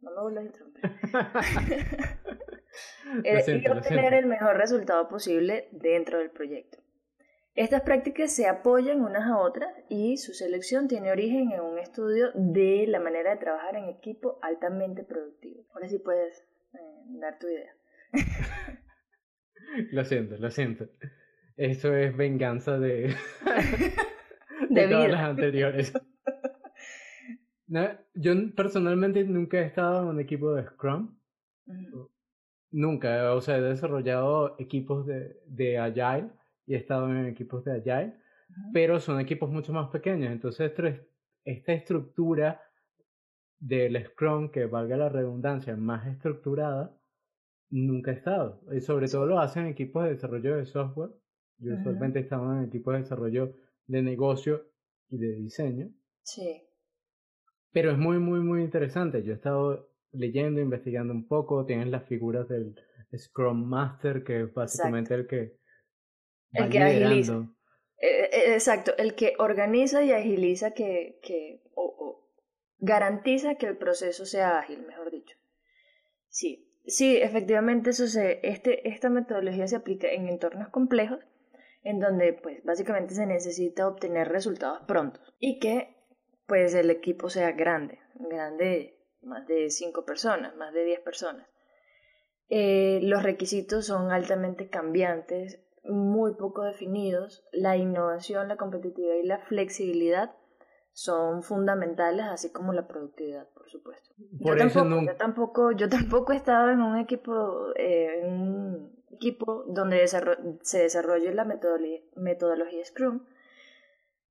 [0.00, 0.84] No me vuelvas a interrumpir.
[3.24, 6.78] eh, y obtener el mejor resultado posible dentro del proyecto.
[7.54, 12.30] Estas prácticas se apoyan unas a otras y su selección tiene origen en un estudio
[12.34, 15.64] de la manera de trabajar en equipo altamente productivo.
[15.74, 16.38] Ahora sí puedes
[16.74, 16.78] eh,
[17.18, 17.74] dar tu idea.
[19.90, 20.88] lo siento, lo siento.
[21.58, 23.16] Esto es venganza de,
[24.70, 25.92] de, todas las anteriores.
[28.14, 31.18] yo personalmente nunca he estado en un equipo de Scrum.
[32.70, 36.30] Nunca, o sea, he desarrollado equipos de, de Agile
[36.64, 38.14] y he estado en equipos de Agile,
[38.72, 40.30] pero son equipos mucho más pequeños.
[40.30, 40.72] Entonces,
[41.44, 42.62] esta estructura
[43.58, 46.96] del Scrum, que valga la redundancia, más estructurada,
[47.68, 48.60] nunca he estado.
[48.70, 51.10] Y sobre todo lo hacen equipos de desarrollo de software.
[51.58, 53.54] Yo usualmente he estado en equipos de desarrollo
[53.86, 54.66] de negocio
[55.08, 55.90] y de diseño.
[56.22, 56.62] Sí.
[57.72, 59.22] Pero es muy, muy, muy interesante.
[59.22, 61.66] Yo he estado leyendo, investigando un poco.
[61.66, 62.74] Tienen las figuras del
[63.16, 65.58] Scrum Master, que es básicamente el que
[66.52, 67.48] el que agiliza.
[68.00, 72.24] Eh, eh, exacto, el que organiza y agiliza que, que o,
[72.78, 75.36] garantiza que el proceso sea ágil, mejor dicho.
[76.28, 81.18] Sí, sí, efectivamente eso se, este, esta metodología se aplica en entornos complejos
[81.82, 85.96] en donde pues básicamente se necesita obtener resultados prontos y que
[86.46, 91.46] pues el equipo sea grande, grande más de 5 personas, más de 10 personas.
[92.48, 99.38] Eh, los requisitos son altamente cambiantes, muy poco definidos, la innovación, la competitividad y la
[99.38, 100.34] flexibilidad
[100.92, 104.14] son fundamentales, así como la productividad, por supuesto.
[104.18, 110.06] yo, tampoco, yo, tampoco, yo tampoco he estado en un equipo, eh, en equipo donde
[110.06, 113.26] se desarrolle la metodología, metodología Scrum,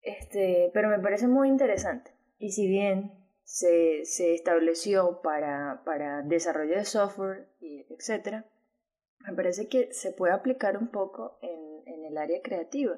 [0.02, 2.12] este, pero me parece muy interesante.
[2.40, 3.12] Y si bien
[3.44, 8.46] se, se estableció para, para desarrollo de software, y etcétera,
[9.20, 12.98] me parece que se puede aplicar un poco en, en el área creativa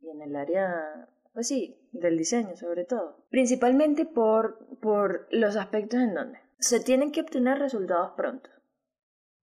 [0.00, 3.26] y en el área, pues sí, del diseño sobre todo.
[3.28, 8.50] Principalmente por, por los aspectos en donde se tienen que obtener resultados pronto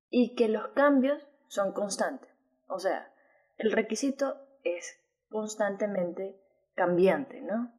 [0.09, 2.29] y que los cambios son constantes.
[2.67, 3.11] O sea,
[3.57, 6.39] el requisito es constantemente
[6.75, 7.73] cambiante, ¿no?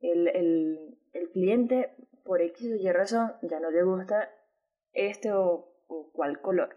[0.00, 4.30] El, el, el cliente, por X o Y razón, ya no le gusta
[4.92, 6.76] este o, o cual color.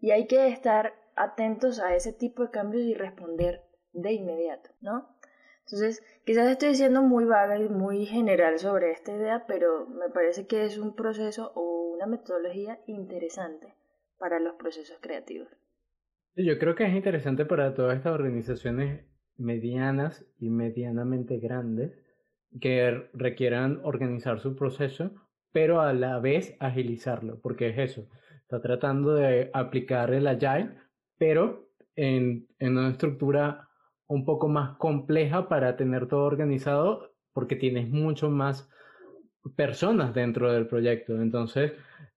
[0.00, 5.16] Y hay que estar atentos a ese tipo de cambios y responder de inmediato, ¿no?
[5.64, 10.46] Entonces, quizás estoy diciendo muy vaga y muy general sobre esta idea, pero me parece
[10.46, 13.74] que es un proceso o una metodología interesante
[14.18, 15.48] para los procesos creativos.
[16.38, 19.04] Yo creo que es interesante para todas estas organizaciones
[19.36, 21.92] medianas y medianamente grandes
[22.60, 25.10] que requieran organizar su proceso,
[25.52, 28.08] pero a la vez agilizarlo, porque es eso
[28.48, 30.70] está tratando de aplicar el Agile,
[31.18, 33.68] pero en, en una estructura
[34.06, 38.70] un poco más compleja para tener todo organizado, porque tienes mucho más
[39.54, 41.20] personas dentro del proyecto.
[41.20, 41.72] Entonces,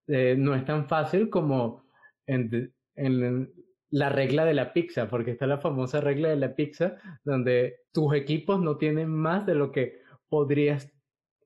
[0.08, 1.84] eh, no es tan fácil como
[2.28, 3.52] en, en,
[3.92, 8.16] la regla de la pizza, porque está la famosa regla de la pizza, donde tus
[8.16, 10.00] equipos no tienen más de lo que
[10.30, 10.92] podrías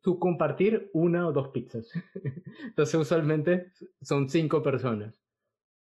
[0.01, 1.91] tú compartir una o dos pizzas.
[2.63, 5.19] Entonces usualmente son cinco personas.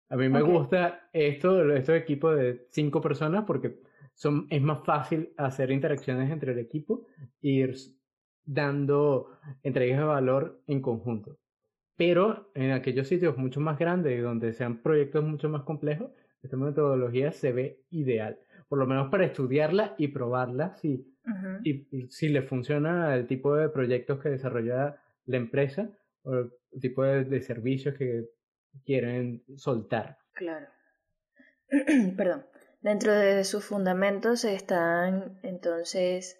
[0.08, 3.80] A mí me gusta esto, estos equipos de cinco personas porque
[4.14, 7.06] son, es más fácil hacer interacciones entre el equipo
[7.42, 7.74] e ir
[8.44, 11.36] dando entregas de valor en conjunto.
[11.96, 16.10] Pero en aquellos sitios mucho más grandes, donde sean proyectos mucho más complejos,
[16.46, 18.38] esta metodología se ve ideal.
[18.68, 21.14] Por lo menos para estudiarla y probarla si
[21.62, 25.90] y, si le funciona el tipo de proyectos que desarrolla la empresa
[26.22, 28.28] o el tipo de, servicios que
[28.84, 30.18] quieren soltar.
[30.32, 30.66] Claro.
[32.16, 32.46] Perdón.
[32.80, 36.38] Dentro de sus fundamentos están entonces,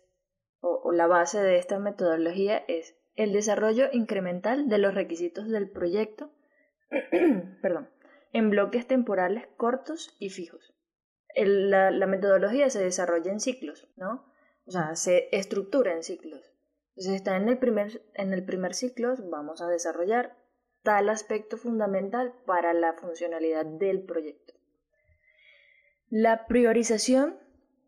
[0.61, 6.33] o, la base de esta metodología es el desarrollo incremental de los requisitos del proyecto,
[7.63, 7.89] perdón,
[8.35, 10.75] en bloques temporales cortos y fijos.
[11.37, 14.27] la, la, metodología se desarrolla en ciclos, ¿no?
[14.67, 16.53] O sea, se estructura en ciclos.
[16.91, 20.37] Entonces está en el primer, en el primer ciclo, vamos a desarrollar
[20.83, 24.55] tal aspecto fundamental para la funcionalidad del proyecto.
[26.11, 27.39] La priorización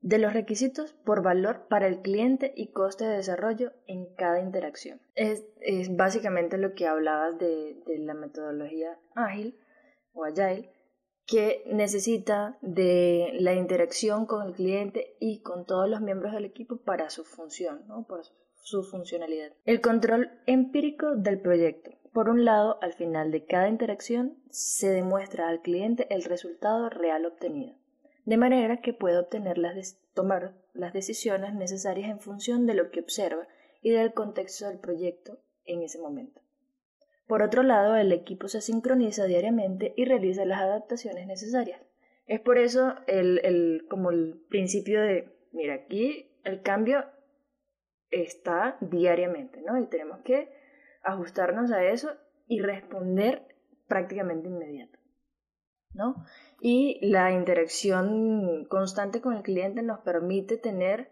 [0.03, 5.01] de los requisitos por valor para el cliente y coste de desarrollo en cada interacción.
[5.17, 9.59] Es, es básicamente lo que hablabas de, de la metodología ágil
[10.17, 10.71] o agile,
[11.27, 16.79] que necesita de la interacción con el cliente y con todos los miembros del equipo
[16.79, 18.07] para su función, ¿no?
[18.07, 18.23] para
[18.63, 19.53] su funcionalidad.
[19.65, 21.93] El control empírico del proyecto.
[22.13, 27.27] Por un lado, al final de cada interacción se demuestra al cliente el resultado real
[27.27, 27.75] obtenido,
[28.25, 33.01] de manera que puede obtener las tomar las decisiones necesarias en función de lo que
[33.01, 33.47] observa
[33.83, 36.41] y del contexto del proyecto en ese momento.
[37.27, 41.81] Por otro lado, el equipo se sincroniza diariamente y realiza las adaptaciones necesarias.
[42.27, 47.05] Es por eso el, el, como el principio de, mira, aquí el cambio
[48.11, 49.79] está diariamente, ¿no?
[49.79, 50.53] Y tenemos que
[51.03, 52.13] ajustarnos a eso
[52.47, 53.43] y responder
[53.89, 54.99] prácticamente inmediato,
[55.95, 56.25] ¿no?
[56.61, 61.11] Y la interacción constante con el cliente nos permite tener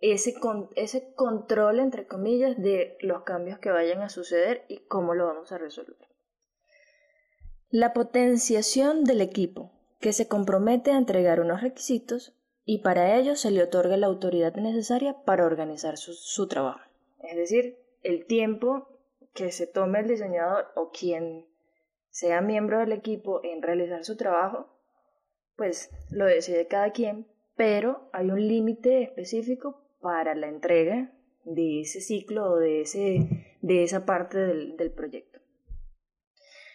[0.00, 0.34] ese,
[0.76, 5.52] ese control, entre comillas, de los cambios que vayan a suceder y cómo lo vamos
[5.52, 5.96] a resolver.
[7.70, 12.34] La potenciación del equipo, que se compromete a entregar unos requisitos
[12.64, 16.80] y para ello se le otorga la autoridad necesaria para organizar su, su trabajo.
[17.22, 18.88] Es decir, el tiempo
[19.34, 21.46] que se tome el diseñador o quien
[22.08, 24.68] sea miembro del equipo en realizar su trabajo,
[25.56, 31.12] pues lo decide cada quien, pero hay un límite específico para la entrega
[31.44, 35.40] de ese ciclo o de, ese, de esa parte del, del proyecto.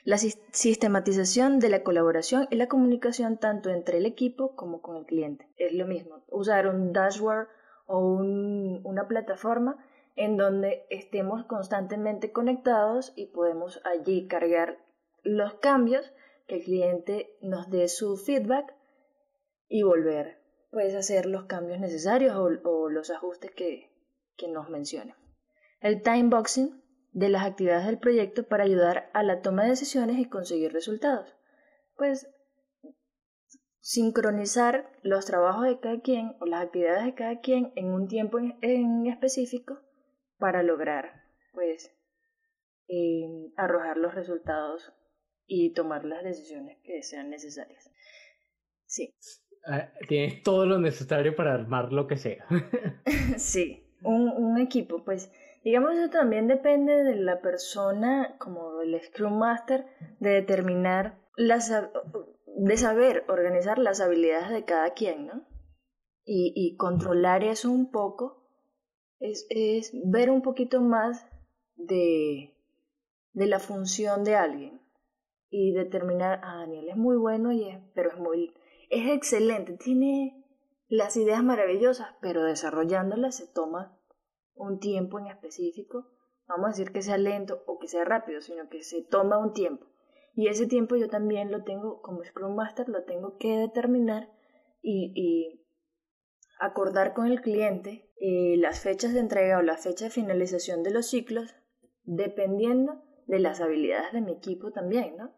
[0.04, 5.06] La sistematización de la colaboración y la comunicación tanto entre el equipo como con el
[5.06, 5.50] cliente.
[5.58, 7.48] Es lo mismo, usar un dashboard
[7.88, 9.84] o un, una plataforma
[10.16, 14.78] en donde estemos constantemente conectados y podemos allí cargar
[15.24, 16.14] los cambios,
[16.48, 18.76] que el cliente nos dé su feedback
[19.68, 20.45] y volver
[20.76, 23.94] puedes hacer los cambios necesarios o, los ajustes que,
[24.50, 25.16] nos mencionen.
[25.80, 26.84] El time boxing
[27.14, 31.34] de las actividades del proyecto para ayudar a la toma de decisiones y conseguir resultados.
[31.96, 32.28] Pues
[33.80, 38.40] sincronizar los trabajos de cada quien o las actividades de cada quien en un tiempo
[38.62, 39.80] específico
[40.40, 41.96] para lograr pues
[42.90, 44.92] eh, arrojar los resultados
[45.46, 47.90] y tomar las decisiones que sean necesarias.
[48.88, 49.16] Sí.
[49.68, 52.46] Ah, tienes todo lo necesario para armar lo que sea.
[53.38, 55.32] sí, un, un, equipo, pues
[55.64, 59.86] digamos eso también depende de la persona, como el Scrum Master,
[60.20, 65.48] de determinar, las, de saber organizar las habilidades de cada quien, ¿no?
[66.24, 68.46] Y, y controlar eso un poco
[69.20, 71.28] es, es ver un poquito más
[71.76, 72.56] de,
[73.34, 74.82] de la función de alguien
[75.50, 78.54] y determinar, ah, Daniel es muy bueno, y es, pero es muy
[78.90, 80.46] es excelente, tiene
[80.88, 83.98] las ideas maravillosas, pero desarrollándolas se toma
[84.54, 86.12] un tiempo en específico.
[86.48, 89.54] Vamos a decir que sea lento o que sea rápido, sino que se toma un
[89.54, 89.88] tiempo.
[90.36, 94.30] Y ese tiempo yo también lo tengo, como Scrum Master, lo tengo que determinar
[94.82, 95.62] y,
[96.58, 100.92] acordar con el cliente eh, las fechas de entrega o la fecha de finalización de
[100.92, 101.54] los ciclos,
[102.04, 105.34] dependiendo de las habilidades de mi equipo también, ¿no?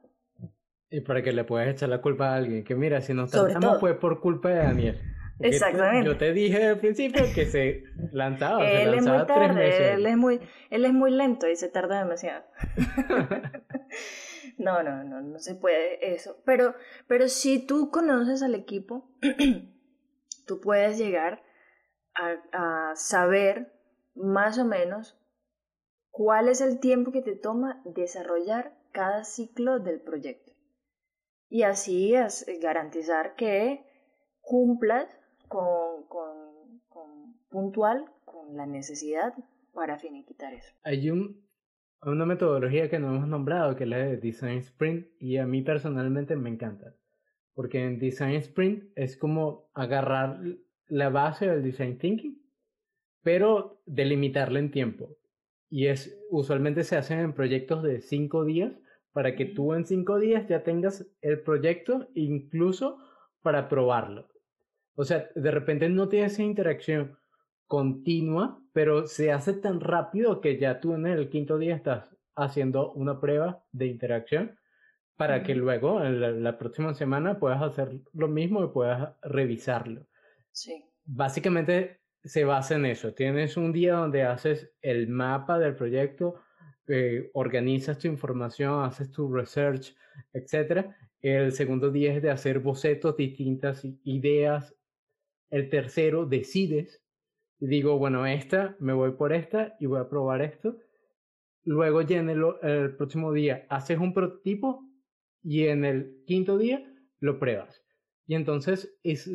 [0.90, 3.80] Y para que le puedas echar la culpa a alguien, que mira, si nos tratamos
[3.80, 5.02] fue por culpa de Daniel.
[5.40, 6.08] Exactamente.
[6.08, 9.90] Yo te dije al principio que se lanzaba, él se lanzaba es muy tres meses.
[9.92, 12.46] Él es muy, él es muy lento y se tarda demasiado.
[14.58, 16.42] no, no, no, no se puede eso.
[16.46, 16.74] Pero,
[17.08, 19.12] pero si tú conoces al equipo,
[20.48, 21.44] tú puedes llegar
[22.16, 23.74] a, a saber
[24.16, 25.20] más o menos
[26.10, 30.57] cuál es el tiempo que te toma desarrollar cada ciclo del proyecto
[31.50, 33.86] y así es garantizar que
[34.42, 35.08] cumplas
[35.48, 39.34] con, con, con puntual con la necesidad
[39.74, 40.74] para finiquitar eso.
[40.84, 41.48] Hay un,
[42.02, 45.62] una metodología que no hemos nombrado que es la de Design Sprint y a mí
[45.62, 46.94] personalmente me encanta
[47.54, 50.40] porque en Design Sprint es como agarrar
[50.88, 52.42] la base del Design Thinking
[53.24, 55.18] pero delimitarla en tiempo
[55.70, 58.74] y es usualmente se hacen en proyectos de cinco días
[59.18, 63.00] para que tú en cinco días ya tengas el proyecto incluso
[63.42, 64.30] para probarlo.
[64.94, 67.18] O sea, de repente no tienes esa interacción
[67.66, 72.92] continua, pero se hace tan rápido que ya tú en el quinto día estás haciendo
[72.94, 74.56] una prueba de interacción
[75.16, 80.06] para que luego en la, próxima semana puedas hacer lo mismo y puedas revisarlo.
[80.52, 80.86] Sí.
[81.06, 83.16] Básicamente se basa en eso.
[83.16, 86.36] Tienes un día donde haces el mapa del proyecto,
[86.88, 89.94] eh, organizas tu información, haces tu research,
[90.34, 90.88] etc.
[91.22, 94.74] El segundo día es de hacer bocetos, distintas ideas.
[95.50, 97.02] El tercero, decides.
[97.60, 100.78] Digo, bueno, esta, me voy por esta y voy a probar esto.
[101.64, 104.86] Luego ya en el, próximo día haces un prototipo
[105.44, 107.84] y en el quinto día lo pruebas.
[108.28, 109.30] Y entonces es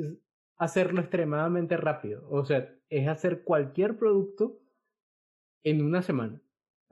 [0.57, 2.27] hacerlo extremadamente rápido.
[2.31, 4.59] O sea, es hacer cualquier producto
[5.65, 6.41] en una semana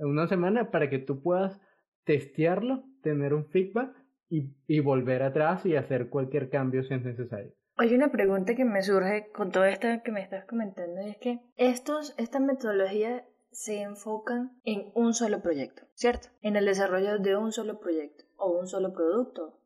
[0.00, 1.60] una semana para que tú puedas
[2.04, 3.94] testearlo, tener un feedback
[4.28, 7.52] y, y volver atrás y hacer cualquier cambio si es necesario.
[7.76, 11.16] Hay una pregunta que me surge con todo esto que me estás comentando y es
[11.16, 13.22] que estos, estas metodologías
[13.52, 16.28] se enfocan en un solo proyecto, ¿cierto?
[16.42, 19.58] En el desarrollo de un solo proyecto o un solo producto.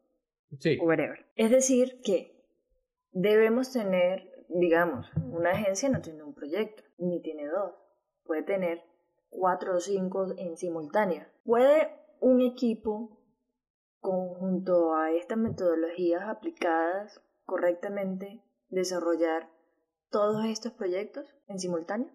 [0.59, 0.79] Sí.
[0.81, 1.27] O whatever.
[1.37, 2.41] Es decir, que
[3.13, 7.73] debemos tener, digamos, una agencia no tiene un proyecto, ni tiene dos,
[8.25, 8.83] puede tener
[9.35, 11.29] cuatro o cinco en simultánea.
[11.45, 13.21] Puede un equipo
[14.01, 19.51] conjunto a estas metodologías aplicadas correctamente desarrollar
[20.11, 22.09] todos estos proyectos en simultáneo?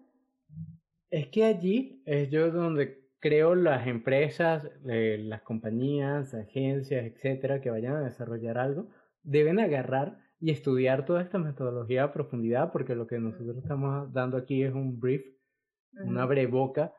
[1.10, 7.70] Es que allí es yo donde creo las empresas, eh, las compañías, agencias, etcétera, que
[7.70, 8.88] vayan a desarrollar algo,
[9.22, 14.38] deben agarrar y estudiar toda esta metodología a profundidad, porque lo que nosotros estamos dando
[14.38, 15.22] aquí es un brief,
[15.92, 16.94] una breboca,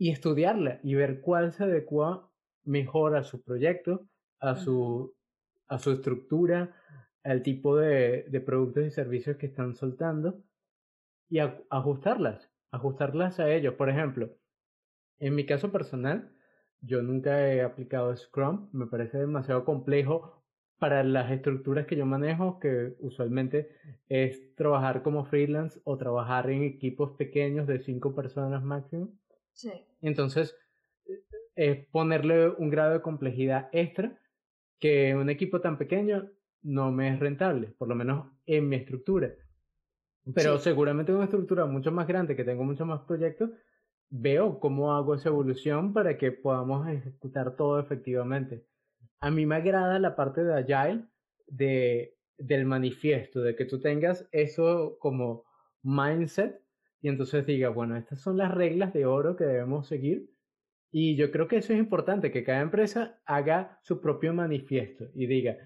[0.00, 2.32] y estudiarla y ver cuál se adecua
[2.64, 4.08] mejor a su proyecto,
[4.40, 5.14] a su,
[5.68, 6.74] a su estructura,
[7.22, 10.42] al tipo de, de productos y servicios que están soltando
[11.28, 13.74] y ajustarlas ajustarlas a ellos.
[13.74, 14.30] Por ejemplo,
[15.18, 16.32] en mi caso personal,
[16.80, 20.42] yo nunca he aplicado Scrum, me parece demasiado complejo
[20.78, 23.68] para las estructuras que yo manejo, que usualmente
[24.08, 29.10] es trabajar como freelance o trabajar en equipos pequeños de cinco personas máximo.
[29.52, 29.89] Sí.
[30.00, 30.56] Entonces,
[31.54, 34.18] es ponerle un grado de complejidad extra
[34.78, 36.30] que un equipo tan pequeño
[36.62, 39.30] no me es rentable, por lo menos en mi estructura.
[40.34, 43.50] Pero seguramente una estructura mucho más grande, que tengo muchos más proyectos,
[44.10, 48.66] veo cómo hago esa evolución para que podamos ejecutar todo efectivamente.
[49.20, 51.04] A mí me agrada la parte de Agile
[51.46, 55.44] de, del manifiesto, de que tú tengas eso como
[55.82, 56.60] mindset
[57.02, 60.30] y entonces digas, bueno, estas son las reglas de oro que debemos seguir.
[60.92, 65.26] Y yo creo que eso es importante, que cada empresa haga su propio manifiesto y
[65.26, 65.56] diga,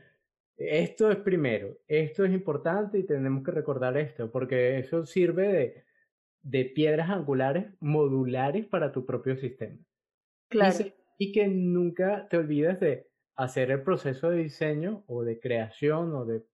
[0.57, 5.85] esto es primero, esto es importante y tenemos que recordar esto, porque eso sirve de,
[6.43, 9.79] de piedras angulares modulares para tu propio sistema.
[10.49, 10.77] Claro.
[11.19, 16.27] Y, que nunca te olvides de hacer el proceso de diseño o de creación o
[16.27, 16.45] de,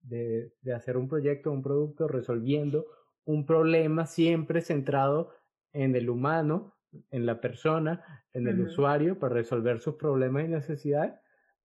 [0.00, 2.86] de, de hacer un proyecto, un producto, resolviendo
[3.26, 5.34] un problema siempre centrado
[5.72, 6.74] en el humano,
[7.10, 11.12] en la persona, en el usuario, para resolver sus problemas y necesidades,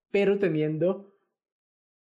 [0.10, 1.14] pero teniendo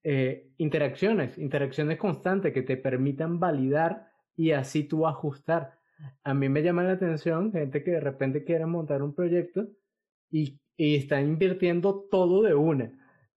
[0.02, 5.78] eh, interacciones, interacciones constantes que te permitan validar y así tú ajustar.
[6.22, 9.66] A mí me llama la atención gente que de repente quiere montar un proyecto
[10.30, 12.92] y, y está invirtiendo todo de una.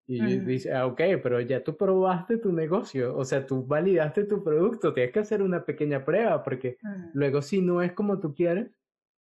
[0.08, 4.44] Y dice, ah, ok, pero ya tú probaste tu negocio, o sea, tú validaste tu
[4.44, 6.78] producto, tienes que hacer una pequeña prueba, porque
[7.14, 8.72] luego si no es como tú quieres,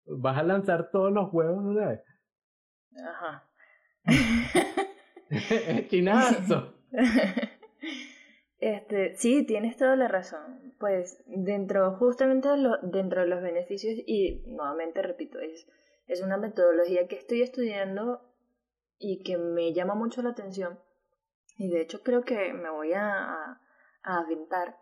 [0.06, 2.00] vas a lanzar todos los huevos de una vez.
[3.02, 3.48] Ajá.
[5.88, 6.74] Chinazo.
[8.64, 10.72] Este, sí, tienes toda la razón.
[10.78, 12.48] Pues dentro, justamente
[12.82, 15.68] dentro de los beneficios, y nuevamente repito, es,
[16.06, 18.22] es una metodología que estoy estudiando
[18.98, 20.78] y que me llama mucho la atención.
[21.56, 23.60] Y de hecho creo que me voy a,
[24.02, 24.76] aventar,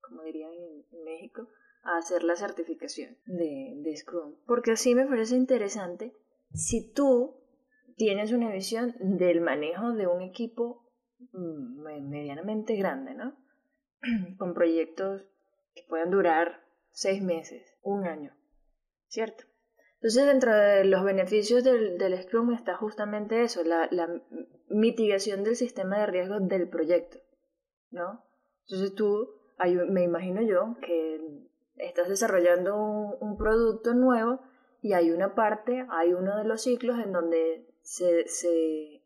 [0.00, 1.48] como dirían en, México,
[1.82, 4.36] a hacer la certificación de, de Scrum.
[4.46, 6.14] Porque sí me parece interesante
[6.52, 7.36] si tú
[7.96, 10.86] tienes una visión del manejo de un equipo
[11.32, 13.34] Mm, medianamente grande, ¿no?
[14.38, 15.22] Con proyectos
[15.74, 18.34] que puedan durar seis meses, un año,
[19.08, 19.44] ¿cierto?
[20.06, 24.22] Entonces, dentro de los beneficios del, del Scrum está justamente eso, la, la,
[24.68, 27.18] mitigación del sistema de riesgo del proyecto,
[27.90, 28.24] ¿no?
[28.68, 29.28] Entonces tú,
[29.88, 31.20] me imagino yo, que
[31.78, 34.42] estás desarrollando un, un, producto nuevo
[34.80, 39.02] y hay una parte, hay uno de los ciclos en donde se, se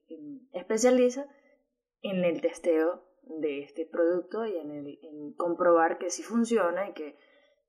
[0.52, 1.26] especializa
[2.02, 6.92] en el testeo de este producto y en, el, en comprobar que sí funciona y
[6.92, 7.16] que,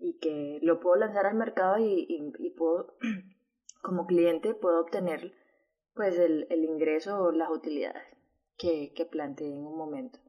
[0.01, 2.95] y que lo puedo lanzar al mercado y, puedo,
[3.81, 5.33] como cliente, puedo obtener
[5.93, 8.03] pues el, ingreso o las utilidades
[8.57, 10.19] que, que planteé en un momento.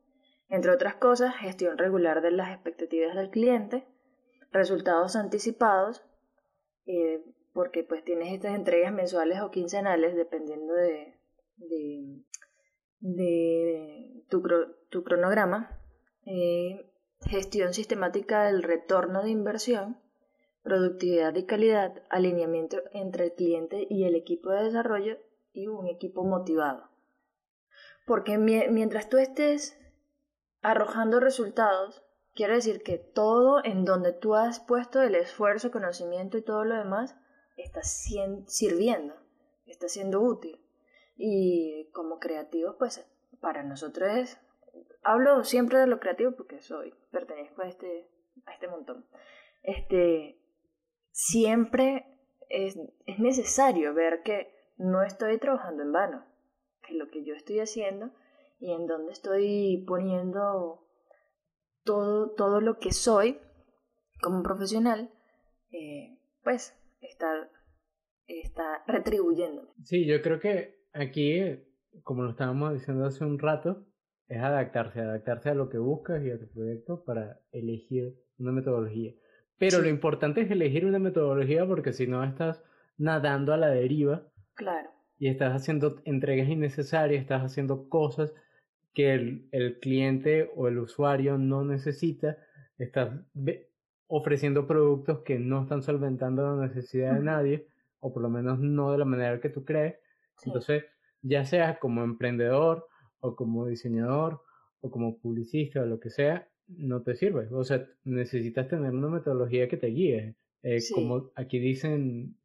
[0.49, 3.87] Entre otras cosas, gestión regular de las expectativas del cliente,
[4.51, 6.05] resultados anticipados,
[6.87, 11.14] eh, porque pues tienes estas entregas mensuales o quincenales dependiendo de,
[11.57, 12.23] de
[13.03, 14.43] de tu,
[14.89, 15.79] tu cronograma,
[16.25, 16.89] eh,
[17.27, 20.01] gestión sistemática del retorno de inversión,
[20.62, 25.18] productividad y calidad, alineamiento entre el cliente y el equipo de desarrollo
[25.53, 26.89] y un equipo motivado.
[28.07, 29.79] Porque mientras tú estés
[30.61, 32.03] arrojando resultados,
[32.35, 36.77] quiere decir que todo en donde tú has puesto el esfuerzo, conocimiento y todo lo
[36.77, 37.16] demás
[37.57, 39.23] está sirviendo
[39.73, 40.61] está siendo útil.
[41.16, 43.05] Y como creativos, pues
[43.41, 44.41] para nosotros es,
[45.03, 48.09] hablo siempre de lo creativo porque soy, pertenezco a este,
[48.47, 49.07] a este montón.
[49.63, 50.41] Este,
[51.11, 52.07] siempre
[52.49, 56.25] es, es necesario ver que no estoy trabajando en vano,
[56.87, 58.11] que lo que yo estoy haciendo
[58.59, 60.87] y en donde estoy poniendo
[61.85, 63.39] todo, todo lo que soy
[64.21, 65.11] como profesional,
[65.73, 67.51] eh, pues está,
[68.27, 69.69] está retribuyéndome.
[69.85, 71.41] Sí, yo creo que aquí,
[72.05, 73.85] como lo estábamos diciendo hace un rato,
[74.33, 79.12] es adaptarse, adaptarse a lo que buscas y a tu proyecto para elegir una metodología.
[79.59, 82.64] Pero lo importante es elegir una metodología porque si no estás
[82.97, 84.22] nadando a la deriva.
[84.55, 84.89] Claro.
[85.18, 88.33] Y estás haciendo entregas innecesarias, estás haciendo cosas
[88.95, 92.39] que el, el cliente o el usuario no necesita,
[92.78, 93.11] estás
[94.07, 97.68] ofreciendo productos que no están solventando la necesidad de nadie,
[98.01, 99.97] o por lo menos no de la manera que tú crees.
[100.43, 100.85] Entonces,
[101.20, 102.89] ya seas como emprendedor
[103.23, 104.43] o como diseñador
[104.81, 107.49] o como publicista o lo que sea, no te sirve.
[107.53, 110.37] O sea, necesitas tener una metodología que te guíe.
[110.62, 112.37] Eh, Como aquí dicen,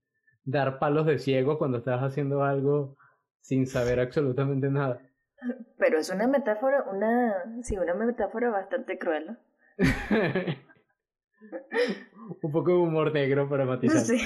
[0.44, 2.98] dar palos de ciego cuando estás haciendo algo
[3.42, 5.02] sin saber absolutamente nada.
[5.78, 9.38] Pero es una metáfora, una, sí, una metáfora bastante cruel,
[12.42, 14.00] Un poco de humor negro para matizar.
[14.00, 14.18] Sí.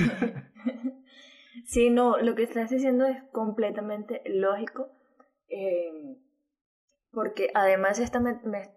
[1.65, 4.89] sí, no, lo que estás diciendo es completamente lógico.
[5.49, 6.15] Eh,
[7.11, 8.21] porque además esta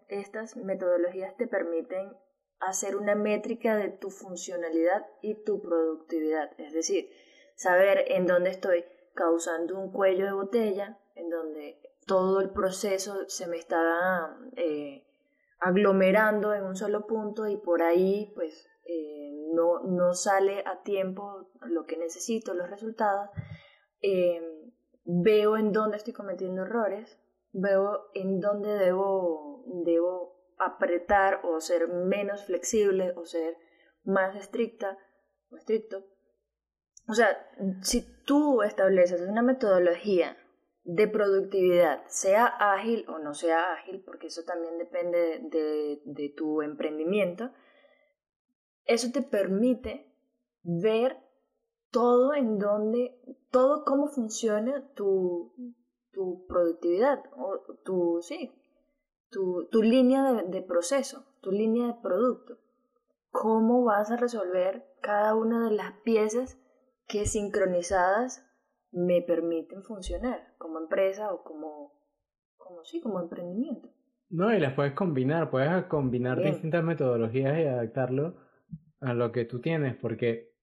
[0.09, 2.13] estas metodologías te permiten
[2.61, 7.11] hacer una métrica de tu funcionalidad y tu productividad, es decir,
[7.57, 13.47] saber en dónde estoy causando un cuello de botella, en donde todo el proceso se
[13.47, 15.05] me está eh,
[15.61, 21.49] aglomerando en un solo punto y por ahí pues eh, no, no, sale a tiempo
[21.63, 23.31] lo que necesito, los resultados.
[24.03, 24.43] Eh,
[25.05, 27.19] veo en dónde estoy cometiendo errores,
[27.55, 33.57] veo en dónde debo, debo apretar o ser menos flexible o ser
[34.05, 34.99] más estricta
[35.51, 36.05] o estricto.
[37.09, 37.51] O sea,
[37.83, 40.37] si tú estableces una metodología
[40.85, 46.61] de productividad, sea ágil o no sea ágil, porque eso también depende de, de tu
[46.61, 47.53] emprendimiento,
[48.85, 50.13] eso te permite
[50.63, 51.17] ver
[51.91, 53.19] todo en donde,
[53.51, 55.55] todo cómo funciona tu,
[56.15, 58.53] tu productividad, o tu, sí,
[59.31, 62.59] tu, tu línea de, de, proceso, tu línea de producto.
[63.31, 66.59] ¿Cómo vas a resolver cada una de las piezas
[67.09, 68.47] que sincronizadas
[68.93, 71.93] me permiten funcionar como empresa o como,
[72.57, 73.89] como sí, como emprendimiento?
[74.31, 78.37] No, y las puedes combinar, puedes combinar distintas metodologías y adaptarlo
[79.01, 80.55] a lo que tú tienes, porque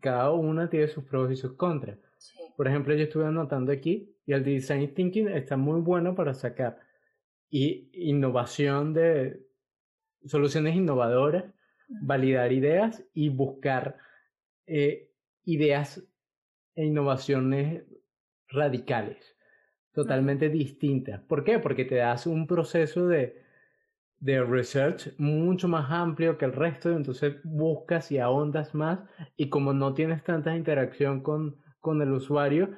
[0.00, 1.98] cada una tiene sus pros y sus contras.
[2.56, 6.78] Por ejemplo, yo estuve anotando aquí y el design thinking está muy bueno para sacar
[7.50, 9.46] y innovación de
[10.24, 11.44] soluciones innovadoras,
[11.88, 13.96] validar ideas y buscar
[14.66, 15.10] eh,
[15.44, 16.02] ideas
[16.74, 17.84] e innovaciones
[18.48, 19.36] radicales,
[19.92, 21.20] totalmente distintas.
[21.20, 21.58] ¿Por qué?
[21.58, 23.42] Porque te das un proceso de,
[24.18, 29.00] de research mucho más amplio que el resto, entonces buscas y ahondas más
[29.36, 32.70] y como no tienes tanta interacción con, con el usuario,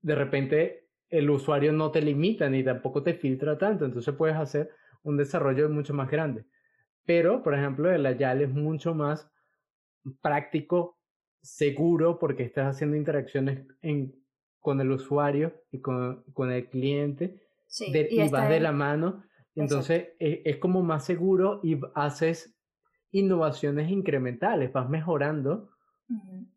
[0.00, 4.70] de repente el usuario no te limita ni tampoco te filtra tanto, entonces puedes hacer
[5.02, 6.44] un desarrollo mucho más grande.
[7.04, 9.28] Pero, por ejemplo, el Agile es mucho más
[10.20, 11.00] práctico,
[11.42, 14.14] seguro, porque estás haciendo interacciones en,
[14.60, 17.42] con el usuario y con, con el cliente
[17.80, 19.24] y, vas de la mano.
[19.56, 22.56] Entonces es, es, como más seguro y haces
[23.10, 25.70] innovaciones incrementales, vas mejorando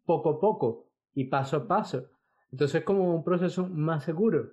[0.06, 0.85] poco a poco
[1.16, 2.10] y paso a paso.
[2.52, 4.52] Entonces es como un proceso más seguro.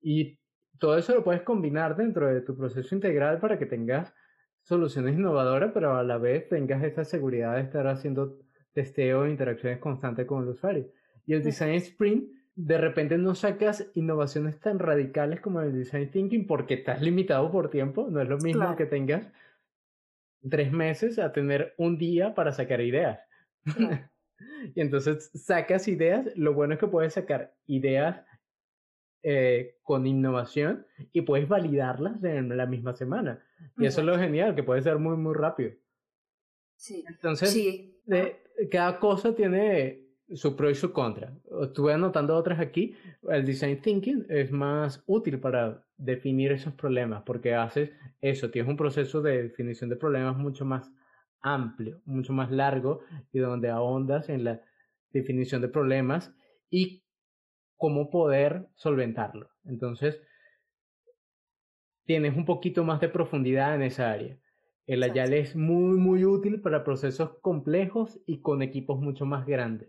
[0.00, 0.38] Y
[0.78, 4.14] todo eso lo puedes combinar dentro de tu proceso integral para que tengas
[4.62, 8.38] soluciones innovadoras, pero a la vez tengas esa seguridad de estar haciendo
[8.72, 10.86] testeo e interacciones constantes con el usuario.
[11.26, 16.46] Y el design sprint, de repente no sacas innovaciones tan radicales como el design thinking
[16.46, 18.08] porque estás limitado por tiempo.
[18.10, 19.26] No es lo mismo que tengas
[20.48, 23.20] tres meses a tener un día para sacar ideas.
[24.74, 26.26] Y entonces sacas ideas.
[26.36, 28.24] Lo bueno es que puedes sacar ideas
[29.22, 33.42] eh, con innovación y puedes validarlas en la misma semana.
[33.78, 35.72] Y eso es lo genial, que puede ser muy, muy rápido.
[36.76, 37.04] Sí.
[37.06, 37.56] Entonces,
[38.70, 40.02] cada cosa tiene
[40.34, 41.32] su pro y su contra.
[41.62, 42.96] Estuve anotando otras aquí.
[43.28, 47.90] El design thinking es más útil para definir esos problemas porque haces
[48.20, 50.90] eso, tienes un proceso de definición de problemas mucho más
[51.42, 53.00] amplio, mucho más largo
[53.32, 54.62] y donde ahondas en la
[55.10, 56.32] definición de problemas
[56.70, 57.04] y
[57.76, 59.50] cómo poder solventarlo.
[59.64, 60.20] Entonces,
[62.04, 64.38] tienes un poquito más de profundidad en esa área.
[64.86, 69.88] El Agile es muy, muy útil para procesos complejos y con equipos mucho más grandes.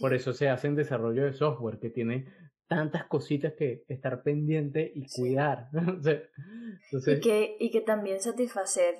[0.00, 2.26] Por eso se hace en desarrollo de software, que tiene
[2.68, 5.70] tantas cositas que estar pendiente y cuidar.
[6.92, 8.96] y, que, y que también satisfacer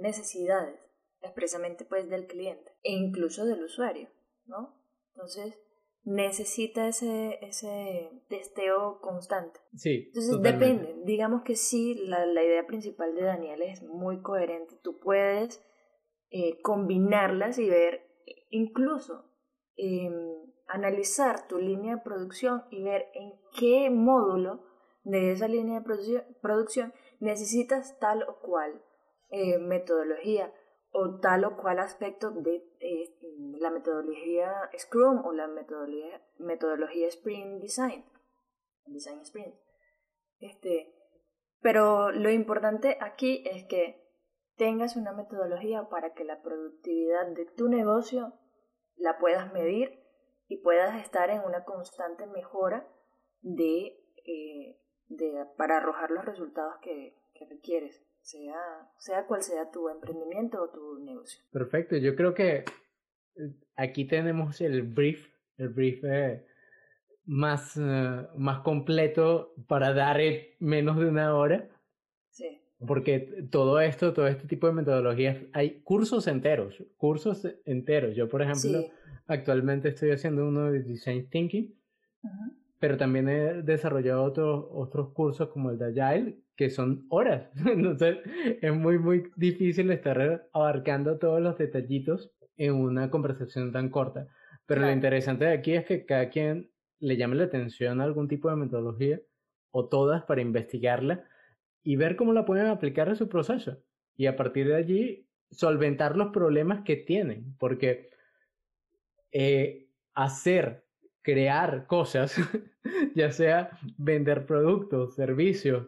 [0.00, 0.80] necesidades,
[1.22, 4.08] expresamente pues del cliente e incluso del usuario,
[4.46, 4.78] ¿no?
[5.14, 5.58] Entonces,
[6.04, 9.60] necesita ese, ese testeo constante.
[9.74, 10.06] Sí.
[10.08, 10.96] Entonces depende.
[11.04, 14.76] Digamos que sí, la, la, idea principal de Daniel es muy coherente.
[14.82, 15.62] Tú puedes
[16.30, 18.02] eh, combinarlas y ver,
[18.50, 19.30] incluso
[19.76, 20.12] em,
[20.66, 24.64] analizar tu línea de producción y ver en qué módulo
[25.04, 28.82] de esa línea de producción necesitas tal o cual
[29.30, 30.52] eh, metodología
[30.92, 33.16] o tal o cual aspecto de eh,
[33.58, 38.04] la metodología Scrum o la metodología, metodología Sprint Design,
[38.86, 39.54] Design Sprint.
[40.38, 40.94] Este,
[41.60, 44.02] pero lo importante aquí es que
[44.56, 48.34] tengas una metodología para que la productividad de tu negocio
[48.96, 49.98] la puedas medir
[50.48, 52.86] y puedas estar en una constante mejora
[53.40, 58.54] de, eh, de para arrojar los resultados que, que requieres sea,
[58.98, 61.42] sea cual sea tu emprendimiento o tu negocio.
[61.50, 62.64] Perfecto, yo creo que
[63.36, 66.46] eh, aquí tenemos el brief, el brief eh,
[67.24, 70.20] más, eh, más completo para dar
[70.60, 71.68] menos de una hora.
[72.30, 72.60] Sí.
[72.86, 78.16] Porque todo esto, todo este tipo de metodologías, hay cursos enteros, cursos enteros.
[78.16, 78.90] Yo, por ejemplo,
[79.26, 81.76] actualmente estoy haciendo uno de Design Thinking,
[82.82, 87.48] pero también he desarrollado otros, otros cursos como el de Agile, que son horas.
[87.64, 88.18] Entonces
[88.60, 94.26] es muy, muy difícil estar abarcando todos los detallitos en una conversación tan corta.
[94.66, 98.26] Pero lo interesante de aquí es que cada quien le llame la atención a algún
[98.26, 99.20] tipo de metodología
[99.70, 101.22] o todas para investigarla
[101.84, 103.78] y ver cómo la pueden aplicar a su proceso.
[104.16, 107.54] Y a partir de allí solventar los problemas que tienen.
[107.60, 108.10] Porque
[109.30, 110.81] eh, hacer,
[111.22, 112.36] crear cosas,
[113.14, 115.86] ya sea vender productos, servicios,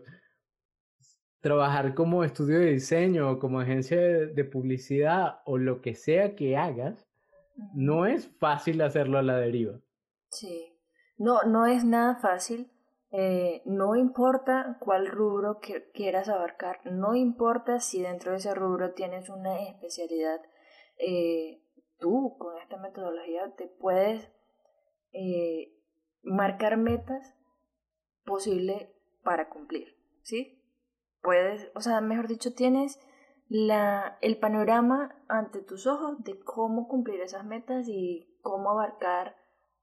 [1.41, 6.57] trabajar como estudio de diseño o como agencia de, publicidad o lo que sea que
[6.57, 7.07] hagas,
[7.75, 9.79] no es fácil hacerlo a la deriva.
[10.31, 10.73] Sí,
[11.19, 12.71] no, no es nada fácil.
[13.11, 18.93] Eh, no importa cuál rubro que quieras abarcar, no importa si dentro de ese rubro
[18.95, 20.41] tienes una especialidad,
[20.99, 21.63] eh,
[21.99, 24.33] tú con esta metodología te puedes
[25.15, 25.73] eh,
[26.23, 27.35] marcar metas
[28.25, 28.89] posibles
[29.23, 30.61] para cumplir, ¿sí?
[31.25, 33.01] puedes, o sea, mejor dicho, tienes
[33.49, 39.35] la, el panorama ante tus ojos de cómo cumplir esas metas y cómo abarcar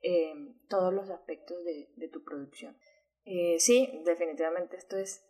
[0.02, 0.34] eh,
[0.70, 2.78] todos los aspectos de, de tu producción.
[3.26, 5.26] Eh, sí, definitivamente esto es,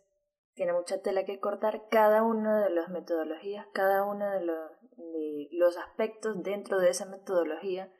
[0.54, 1.88] tiene mucha tela que cortar.
[1.90, 7.06] Cada una de las metodologías, cada uno de los, de los aspectos dentro de esa
[7.06, 7.90] metodología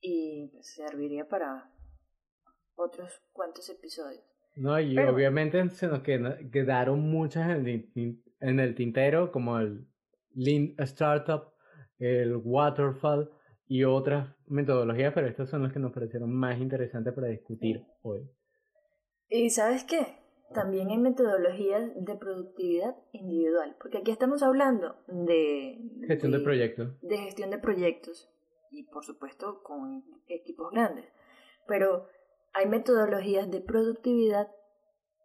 [0.00, 1.70] y pues, serviría para
[2.74, 4.24] otros cuantos episodios.
[4.56, 9.86] No, y obviamente se nos quedaron muchas en el, tintero, como el
[10.34, 11.52] Lean Startup,
[11.98, 13.30] el Waterfall
[13.66, 18.28] y otras metodologías, pero estas son las que nos parecieron más interesantes para discutir hoy.
[19.28, 20.18] ¿Y sabes qué?
[20.52, 25.78] También hay metodologías de productividad individual, porque aquí estamos hablando de...
[26.08, 27.00] Gestión de proyectos.
[27.02, 28.28] De gestión de proyectos,
[28.70, 31.06] y por supuesto con equipos grandes.
[31.66, 32.06] Pero
[32.52, 34.50] hay metodologías de productividad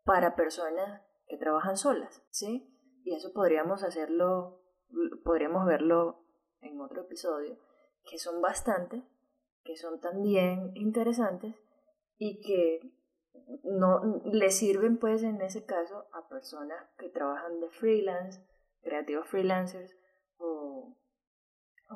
[0.03, 2.71] para personas que trabajan solas, ¿sí?
[3.03, 4.61] Y eso podríamos hacerlo,
[5.23, 6.25] podríamos verlo
[6.61, 7.57] en otro episodio,
[8.09, 9.03] que son bastante,
[9.63, 11.55] que son también interesantes
[12.17, 12.79] y que
[13.63, 18.41] no le sirven pues en ese caso a personas que trabajan de freelance,
[18.81, 19.95] creativos freelancers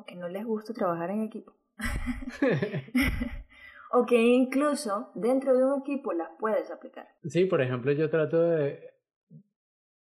[0.00, 1.54] o que no les gusta trabajar en equipo.
[3.92, 7.08] o que incluso dentro de un equipo las puedes aplicar.
[7.24, 8.90] Sí, por ejemplo, yo trato de...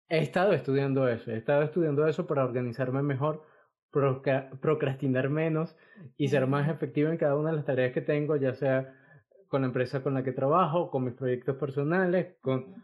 [0.09, 3.43] He estado estudiando eso, he estado estudiando eso para organizarme mejor,
[4.61, 5.77] procrastinar menos
[6.17, 8.95] y ser más efectivo en cada una de las tareas que tengo, ya sea
[9.49, 12.75] con la empresa con la que trabajo, con mis proyectos personales, con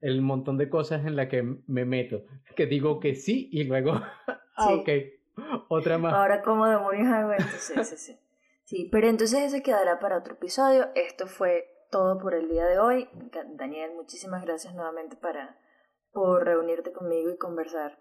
[0.00, 3.92] el montón de cosas en las que me meto, que digo que sí y luego,
[4.56, 4.88] ah, ok,
[5.68, 6.14] otra más.
[6.14, 7.56] Ahora, ¿cómo demonios hago esto?
[7.58, 8.20] Sí, sí, sí.
[8.64, 10.88] Sí, pero entonces ese quedará para otro episodio.
[10.94, 13.08] Esto fue todo por el día de hoy.
[13.54, 15.58] Daniel, muchísimas gracias nuevamente para,
[16.12, 17.98] por reunirte conmigo y conversar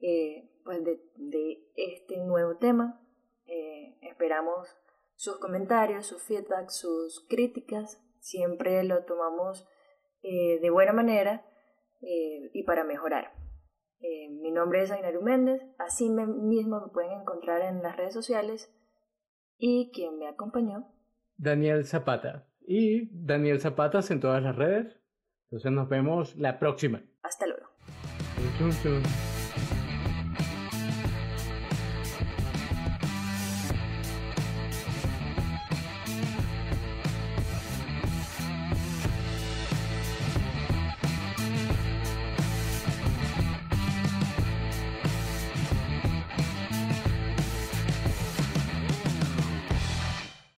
[0.00, 3.00] eh, pues de, de, este nuevo tema.
[3.46, 4.68] Eh, esperamos
[5.16, 9.66] sus comentarios, sus feedback, sus críticas, siempre lo tomamos
[10.22, 11.46] eh, de buena manera
[12.02, 13.32] eh, y para mejorar.
[14.06, 18.70] Eh, mi nombre es Ainaru Méndez, así mismo me pueden encontrar en las redes sociales
[19.56, 20.92] y quien me acompañó.
[21.38, 22.46] Daniel Zapata.
[22.66, 24.94] Y Daniel Zapatas en todas las redes.
[25.44, 27.02] Entonces nos vemos la próxima.
[27.22, 27.66] Hasta luego.